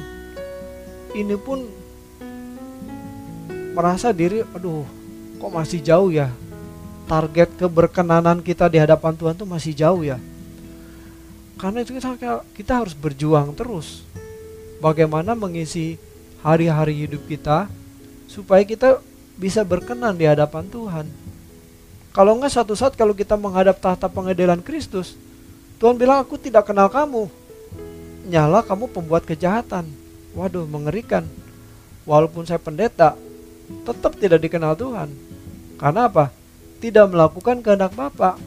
Ini 1.16 1.36
pun 1.40 1.82
merasa 3.72 4.12
diri 4.12 4.44
aduh 4.52 4.84
kok 5.40 5.52
masih 5.52 5.80
jauh 5.80 6.12
ya 6.12 6.28
target 7.08 7.50
keberkenanan 7.56 8.44
kita 8.44 8.68
di 8.68 8.78
hadapan 8.78 9.16
Tuhan 9.16 9.36
tuh 9.36 9.48
masih 9.48 9.72
jauh 9.72 10.04
ya 10.04 10.20
karena 11.56 11.84
itu 11.84 11.96
kita, 11.96 12.44
kita 12.52 12.74
harus 12.84 12.92
berjuang 12.92 13.56
terus 13.56 14.04
bagaimana 14.82 15.38
mengisi 15.38 16.02
hari-hari 16.42 17.06
hidup 17.06 17.24
kita 17.30 17.70
supaya 18.26 18.66
kita 18.66 18.98
bisa 19.38 19.62
berkenan 19.62 20.18
di 20.18 20.26
hadapan 20.26 20.66
Tuhan 20.68 21.06
kalau 22.12 22.36
enggak 22.36 22.58
satu 22.58 22.74
saat 22.74 22.98
kalau 22.98 23.14
kita 23.14 23.38
menghadap 23.38 23.78
tahta 23.78 24.10
pengadilan 24.10 24.60
Kristus 24.60 25.14
Tuhan 25.78 25.96
bilang 25.96 26.26
aku 26.26 26.36
tidak 26.42 26.66
kenal 26.66 26.90
kamu 26.90 27.30
nyala 28.28 28.66
kamu 28.66 28.90
pembuat 28.90 29.24
kejahatan 29.24 29.86
waduh 30.34 30.66
mengerikan 30.66 31.30
walaupun 32.04 32.44
saya 32.50 32.58
pendeta 32.58 33.14
tetap 33.88 34.20
tidak 34.20 34.40
dikenal 34.44 34.76
Tuhan. 34.76 35.10
Karena 35.80 36.12
apa? 36.12 36.30
Tidak 36.84 37.08
melakukan 37.10 37.64
kehendak 37.64 37.96
Bapa. 37.96 38.38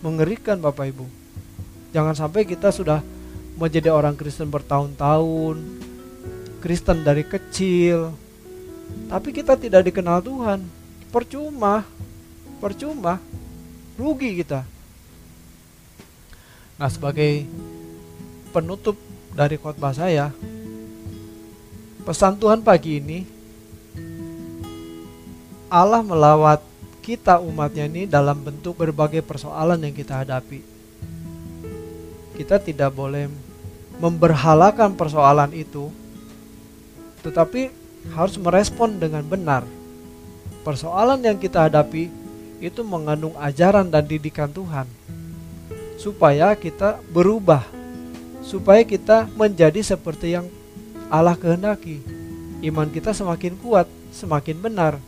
Mengerikan 0.00 0.58
Bapak 0.58 0.90
Ibu. 0.90 1.06
Jangan 1.92 2.16
sampai 2.16 2.48
kita 2.48 2.72
sudah 2.72 3.04
menjadi 3.60 3.92
orang 3.92 4.16
Kristen 4.16 4.48
bertahun-tahun, 4.48 5.60
Kristen 6.64 7.04
dari 7.04 7.28
kecil, 7.28 8.16
tapi 9.12 9.36
kita 9.36 9.60
tidak 9.60 9.84
dikenal 9.84 10.24
Tuhan. 10.24 10.64
Percuma, 11.12 11.84
percuma, 12.56 13.20
rugi 14.00 14.40
kita. 14.40 14.64
Nah, 16.80 16.88
sebagai 16.88 17.44
penutup 18.56 18.96
dari 19.36 19.60
khotbah 19.60 19.92
saya, 19.92 20.32
pesan 22.08 22.40
Tuhan 22.40 22.64
pagi 22.64 22.96
ini 22.96 23.20
Allah 25.70 26.02
melawat 26.02 26.64
kita 27.04 27.38
umatnya 27.38 27.86
ini 27.86 28.06
dalam 28.08 28.42
bentuk 28.42 28.74
berbagai 28.78 29.22
persoalan 29.22 29.78
yang 29.82 29.94
kita 29.94 30.22
hadapi. 30.22 30.62
Kita 32.34 32.56
tidak 32.58 32.90
boleh 32.96 33.49
memberhalakan 34.00 34.96
persoalan 34.96 35.52
itu, 35.52 35.92
tetapi 37.20 37.68
harus 38.16 38.40
merespon 38.40 38.96
dengan 38.96 39.20
benar. 39.22 39.62
Persoalan 40.64 41.20
yang 41.20 41.36
kita 41.36 41.68
hadapi 41.68 42.08
itu 42.60 42.80
mengandung 42.80 43.36
ajaran 43.36 43.92
dan 43.92 44.04
didikan 44.08 44.48
Tuhan, 44.48 44.88
supaya 46.00 46.56
kita 46.56 47.00
berubah, 47.12 47.64
supaya 48.40 48.80
kita 48.84 49.28
menjadi 49.36 49.84
seperti 49.84 50.36
yang 50.36 50.48
Allah 51.12 51.36
kehendaki. 51.36 52.00
Iman 52.60 52.92
kita 52.92 53.16
semakin 53.16 53.56
kuat, 53.56 53.88
semakin 54.12 54.60
benar, 54.60 55.00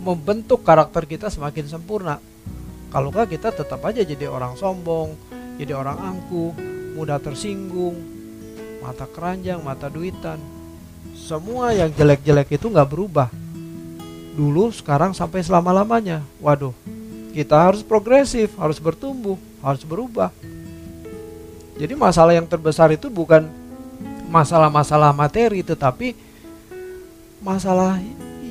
membentuk 0.00 0.64
karakter 0.64 1.04
kita 1.04 1.28
semakin 1.28 1.68
sempurna. 1.68 2.16
Kalau 2.88 3.12
kita 3.12 3.52
tetap 3.52 3.84
aja 3.84 4.00
jadi 4.00 4.28
orang 4.28 4.56
sombong, 4.56 5.12
jadi 5.60 5.76
orang 5.76 6.00
angkuh, 6.00 6.56
mudah 7.00 7.16
tersinggung, 7.16 7.96
mata 8.84 9.08
keranjang, 9.08 9.56
mata 9.64 9.88
duitan. 9.88 10.36
Semua 11.16 11.72
yang 11.72 11.88
jelek-jelek 11.88 12.60
itu 12.60 12.68
nggak 12.68 12.92
berubah. 12.92 13.32
Dulu, 14.36 14.68
sekarang, 14.68 15.16
sampai 15.16 15.40
selama-lamanya. 15.40 16.20
Waduh, 16.44 16.76
kita 17.32 17.56
harus 17.56 17.80
progresif, 17.80 18.52
harus 18.60 18.76
bertumbuh, 18.76 19.40
harus 19.64 19.80
berubah. 19.80 20.28
Jadi 21.80 21.96
masalah 21.96 22.36
yang 22.36 22.44
terbesar 22.44 22.92
itu 22.92 23.08
bukan 23.08 23.48
masalah-masalah 24.28 25.16
materi, 25.16 25.64
tetapi 25.64 26.12
masalah 27.40 27.96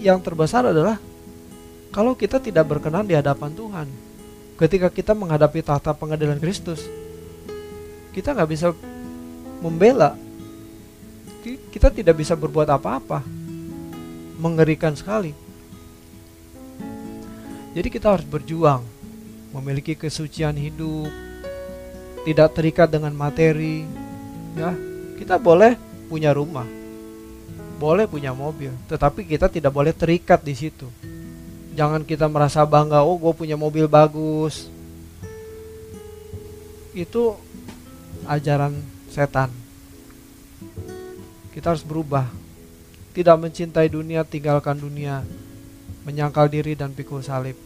yang 0.02 0.18
terbesar 0.18 0.66
adalah 0.74 0.98
kalau 1.94 2.18
kita 2.18 2.42
tidak 2.42 2.66
berkenan 2.66 3.06
di 3.06 3.14
hadapan 3.14 3.54
Tuhan, 3.54 3.88
ketika 4.58 4.90
kita 4.90 5.14
menghadapi 5.14 5.62
tahta 5.62 5.94
pengadilan 5.94 6.42
Kristus, 6.42 6.82
kita 8.16 8.34
nggak 8.34 8.50
bisa 8.50 8.68
membela, 9.60 10.16
kita 11.74 11.94
tidak 11.94 12.16
bisa 12.20 12.34
berbuat 12.34 12.70
apa-apa, 12.70 13.24
mengerikan 14.40 14.96
sekali. 14.96 15.36
Jadi 17.76 17.88
kita 17.88 18.18
harus 18.18 18.26
berjuang, 18.26 18.82
memiliki 19.54 19.94
kesucian 19.94 20.58
hidup, 20.58 21.10
tidak 22.26 22.58
terikat 22.58 22.90
dengan 22.90 23.14
materi, 23.14 23.86
ya. 24.58 24.74
Kita 25.20 25.36
boleh 25.36 25.76
punya 26.08 26.32
rumah, 26.32 26.66
boleh 27.78 28.08
punya 28.08 28.32
mobil, 28.32 28.72
tetapi 28.88 29.28
kita 29.28 29.52
tidak 29.52 29.70
boleh 29.76 29.92
terikat 29.92 30.42
di 30.42 30.56
situ 30.56 30.88
jangan 31.80 32.04
kita 32.04 32.28
merasa 32.28 32.68
bangga 32.68 33.08
oh 33.08 33.16
gue 33.16 33.32
punya 33.32 33.56
mobil 33.56 33.88
bagus 33.88 34.68
itu 36.92 37.40
ajaran 38.30 38.78
setan 39.10 39.50
kita 41.50 41.74
harus 41.74 41.82
berubah 41.82 42.30
tidak 43.18 43.42
mencintai 43.42 43.90
dunia 43.90 44.22
tinggalkan 44.22 44.78
dunia 44.78 45.26
menyangkal 46.06 46.46
diri 46.46 46.78
dan 46.78 46.94
pikul 46.94 47.26
salib 47.26 47.58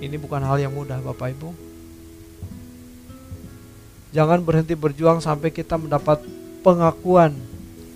ini 0.00 0.16
bukan 0.16 0.40
hal 0.40 0.56
yang 0.56 0.72
mudah 0.72 0.98
Bapak 1.04 1.36
Ibu 1.36 1.52
jangan 4.16 4.40
berhenti 4.40 4.72
berjuang 4.72 5.20
sampai 5.20 5.52
kita 5.52 5.76
mendapat 5.76 6.24
pengakuan 6.64 7.36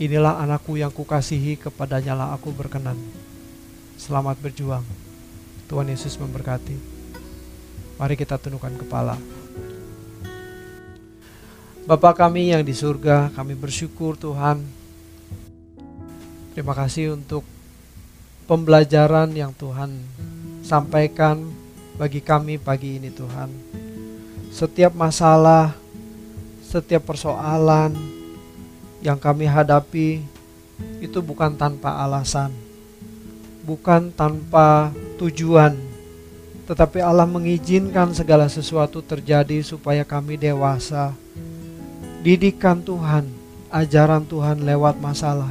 inilah 0.02 0.42
anakku 0.42 0.74
yang 0.74 0.90
kukasihi 0.90 1.62
kepadanya 1.62 2.18
lah 2.18 2.28
aku 2.34 2.50
berkenan. 2.50 2.98
Selamat 3.94 4.34
berjuang. 4.42 4.82
Tuhan 5.70 5.86
Yesus 5.86 6.18
memberkati. 6.18 6.74
Mari 8.02 8.14
kita 8.18 8.34
tundukkan 8.34 8.74
kepala. 8.82 9.14
Bapa 11.82 12.14
kami 12.14 12.54
yang 12.54 12.62
di 12.62 12.70
surga, 12.70 13.34
kami 13.34 13.58
bersyukur 13.58 14.14
Tuhan. 14.14 14.62
Terima 16.54 16.78
kasih 16.78 17.18
untuk 17.18 17.42
pembelajaran 18.46 19.34
yang 19.34 19.50
Tuhan 19.50 19.90
sampaikan 20.62 21.42
bagi 21.98 22.22
kami 22.22 22.62
pagi 22.62 23.02
ini 23.02 23.10
Tuhan. 23.10 23.50
Setiap 24.54 24.94
masalah, 24.94 25.74
setiap 26.62 27.02
persoalan 27.02 27.98
yang 29.02 29.18
kami 29.18 29.50
hadapi 29.50 30.22
itu 31.02 31.18
bukan 31.18 31.58
tanpa 31.58 31.98
alasan, 31.98 32.54
bukan 33.66 34.14
tanpa 34.14 34.94
tujuan, 35.18 35.74
tetapi 36.70 37.02
Allah 37.02 37.26
mengizinkan 37.26 38.14
segala 38.14 38.46
sesuatu 38.46 39.02
terjadi 39.02 39.66
supaya 39.66 40.06
kami 40.06 40.38
dewasa, 40.38 41.10
didikan 42.22 42.78
Tuhan, 42.78 43.26
ajaran 43.68 44.22
Tuhan 44.22 44.62
lewat 44.62 45.02
masalah. 45.02 45.50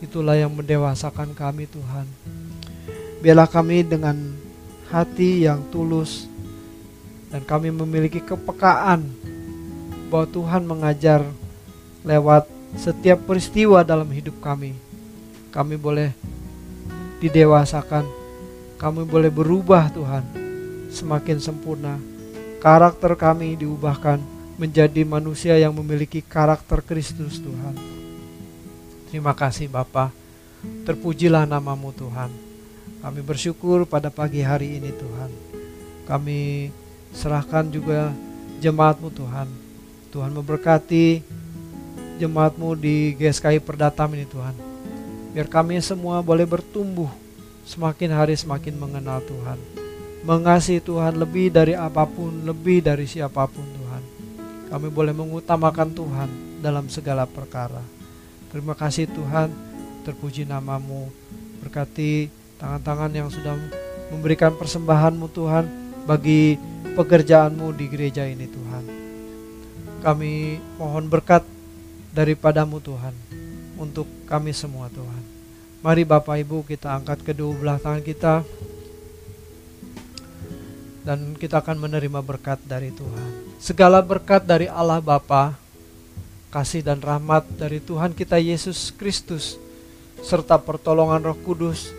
Itulah 0.00 0.40
yang 0.40 0.56
mendewasakan 0.56 1.36
kami 1.36 1.68
Tuhan. 1.68 2.08
Biarlah 3.20 3.44
kami 3.44 3.84
dengan 3.84 4.16
hati 4.88 5.44
yang 5.44 5.60
tulus 5.68 6.24
dan 7.28 7.44
kami 7.44 7.68
memiliki 7.68 8.24
kepekaan 8.24 9.04
bahwa 10.08 10.26
Tuhan 10.32 10.64
mengajar 10.64 11.20
lewat 12.08 12.48
setiap 12.80 13.20
peristiwa 13.28 13.84
dalam 13.84 14.08
hidup 14.08 14.40
kami. 14.40 14.72
Kami 15.52 15.76
boleh 15.76 16.16
didewasakan, 17.20 18.08
kami 18.80 19.04
boleh 19.04 19.28
berubah 19.28 19.92
Tuhan 19.92 20.24
semakin 20.88 21.36
sempurna. 21.36 22.00
Karakter 22.64 23.12
kami 23.12 23.60
diubahkan 23.60 24.37
menjadi 24.58 25.06
manusia 25.06 25.54
yang 25.54 25.70
memiliki 25.70 26.18
karakter 26.18 26.82
Kristus 26.82 27.38
Tuhan. 27.38 27.78
Terima 29.08 29.32
kasih 29.32 29.70
Bapa. 29.70 30.10
Terpujilah 30.82 31.46
namamu 31.46 31.94
Tuhan. 31.94 32.28
Kami 32.98 33.22
bersyukur 33.22 33.86
pada 33.86 34.10
pagi 34.10 34.42
hari 34.42 34.82
ini 34.82 34.90
Tuhan. 34.90 35.30
Kami 36.10 36.68
serahkan 37.14 37.70
juga 37.70 38.10
jemaatmu 38.58 39.08
Tuhan. 39.14 39.48
Tuhan 40.10 40.34
memberkati 40.34 41.22
jemaatmu 42.18 42.74
di 42.74 43.14
GSKI 43.14 43.62
Perdatam 43.62 44.10
ini 44.18 44.26
Tuhan. 44.26 44.54
Biar 45.32 45.46
kami 45.46 45.78
semua 45.78 46.18
boleh 46.18 46.42
bertumbuh 46.42 47.08
semakin 47.62 48.10
hari 48.10 48.34
semakin 48.34 48.74
mengenal 48.74 49.22
Tuhan. 49.22 49.58
Mengasihi 50.26 50.82
Tuhan 50.82 51.14
lebih 51.14 51.54
dari 51.54 51.78
apa 51.78 52.02
pun, 52.02 52.42
lebih 52.42 52.82
dari 52.82 53.06
siapa 53.06 53.46
pun 53.46 53.62
Tuhan. 53.62 53.87
Kami 54.68 54.88
boleh 54.92 55.16
mengutamakan 55.16 55.96
Tuhan 55.96 56.30
dalam 56.60 56.92
segala 56.92 57.24
perkara. 57.24 57.80
Terima 58.52 58.76
kasih 58.76 59.08
Tuhan, 59.08 59.48
terpuji 60.04 60.44
namamu. 60.44 61.08
Berkati 61.64 62.28
tangan-tangan 62.60 63.12
yang 63.12 63.28
sudah 63.32 63.56
memberikan 64.12 64.52
persembahanmu 64.56 65.26
Tuhan 65.32 65.64
bagi 66.04 66.60
pekerjaanmu 66.96 67.72
di 67.76 67.84
gereja 67.88 68.28
ini 68.28 68.44
Tuhan. 68.44 68.84
Kami 70.04 70.60
mohon 70.76 71.08
berkat 71.08 71.42
daripadamu 72.12 72.80
Tuhan 72.80 73.12
untuk 73.80 74.04
kami 74.28 74.52
semua 74.52 74.92
Tuhan. 74.92 75.22
Mari 75.78 76.02
Bapak 76.02 76.36
Ibu 76.42 76.66
kita 76.66 76.92
angkat 76.98 77.22
kedua 77.22 77.54
belah 77.54 77.78
tangan 77.78 78.02
kita 78.02 78.42
dan 81.06 81.34
kita 81.38 81.62
akan 81.62 81.78
menerima 81.78 82.20
berkat 82.22 82.58
dari 82.66 82.90
Tuhan. 82.94 83.58
Segala 83.58 84.02
berkat 84.02 84.46
dari 84.46 84.70
Allah 84.70 85.02
Bapa, 85.02 85.54
kasih 86.48 86.80
dan 86.80 86.98
rahmat 87.02 87.44
dari 87.58 87.78
Tuhan 87.82 88.14
kita 88.16 88.40
Yesus 88.40 88.90
Kristus, 88.94 89.60
serta 90.22 90.58
pertolongan 90.58 91.22
Roh 91.22 91.38
Kudus 91.42 91.92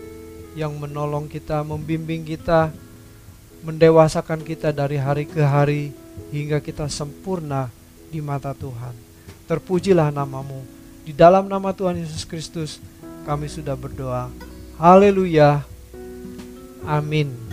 yang 0.58 0.76
menolong 0.76 1.30
kita, 1.30 1.62
membimbing 1.64 2.26
kita, 2.26 2.74
mendewasakan 3.64 4.42
kita 4.44 4.72
dari 4.72 4.98
hari 5.00 5.28
ke 5.28 5.44
hari 5.44 5.92
hingga 6.32 6.64
kita 6.64 6.88
sempurna 6.88 7.72
di 8.10 8.20
mata 8.24 8.56
Tuhan. 8.56 8.96
Terpujilah 9.46 10.14
namamu. 10.14 10.62
Di 11.04 11.16
dalam 11.16 11.50
nama 11.50 11.74
Tuhan 11.74 11.98
Yesus 11.98 12.22
Kristus 12.22 12.78
kami 13.26 13.50
sudah 13.50 13.74
berdoa. 13.74 14.30
Haleluya. 14.78 15.66
Amin. 16.86 17.49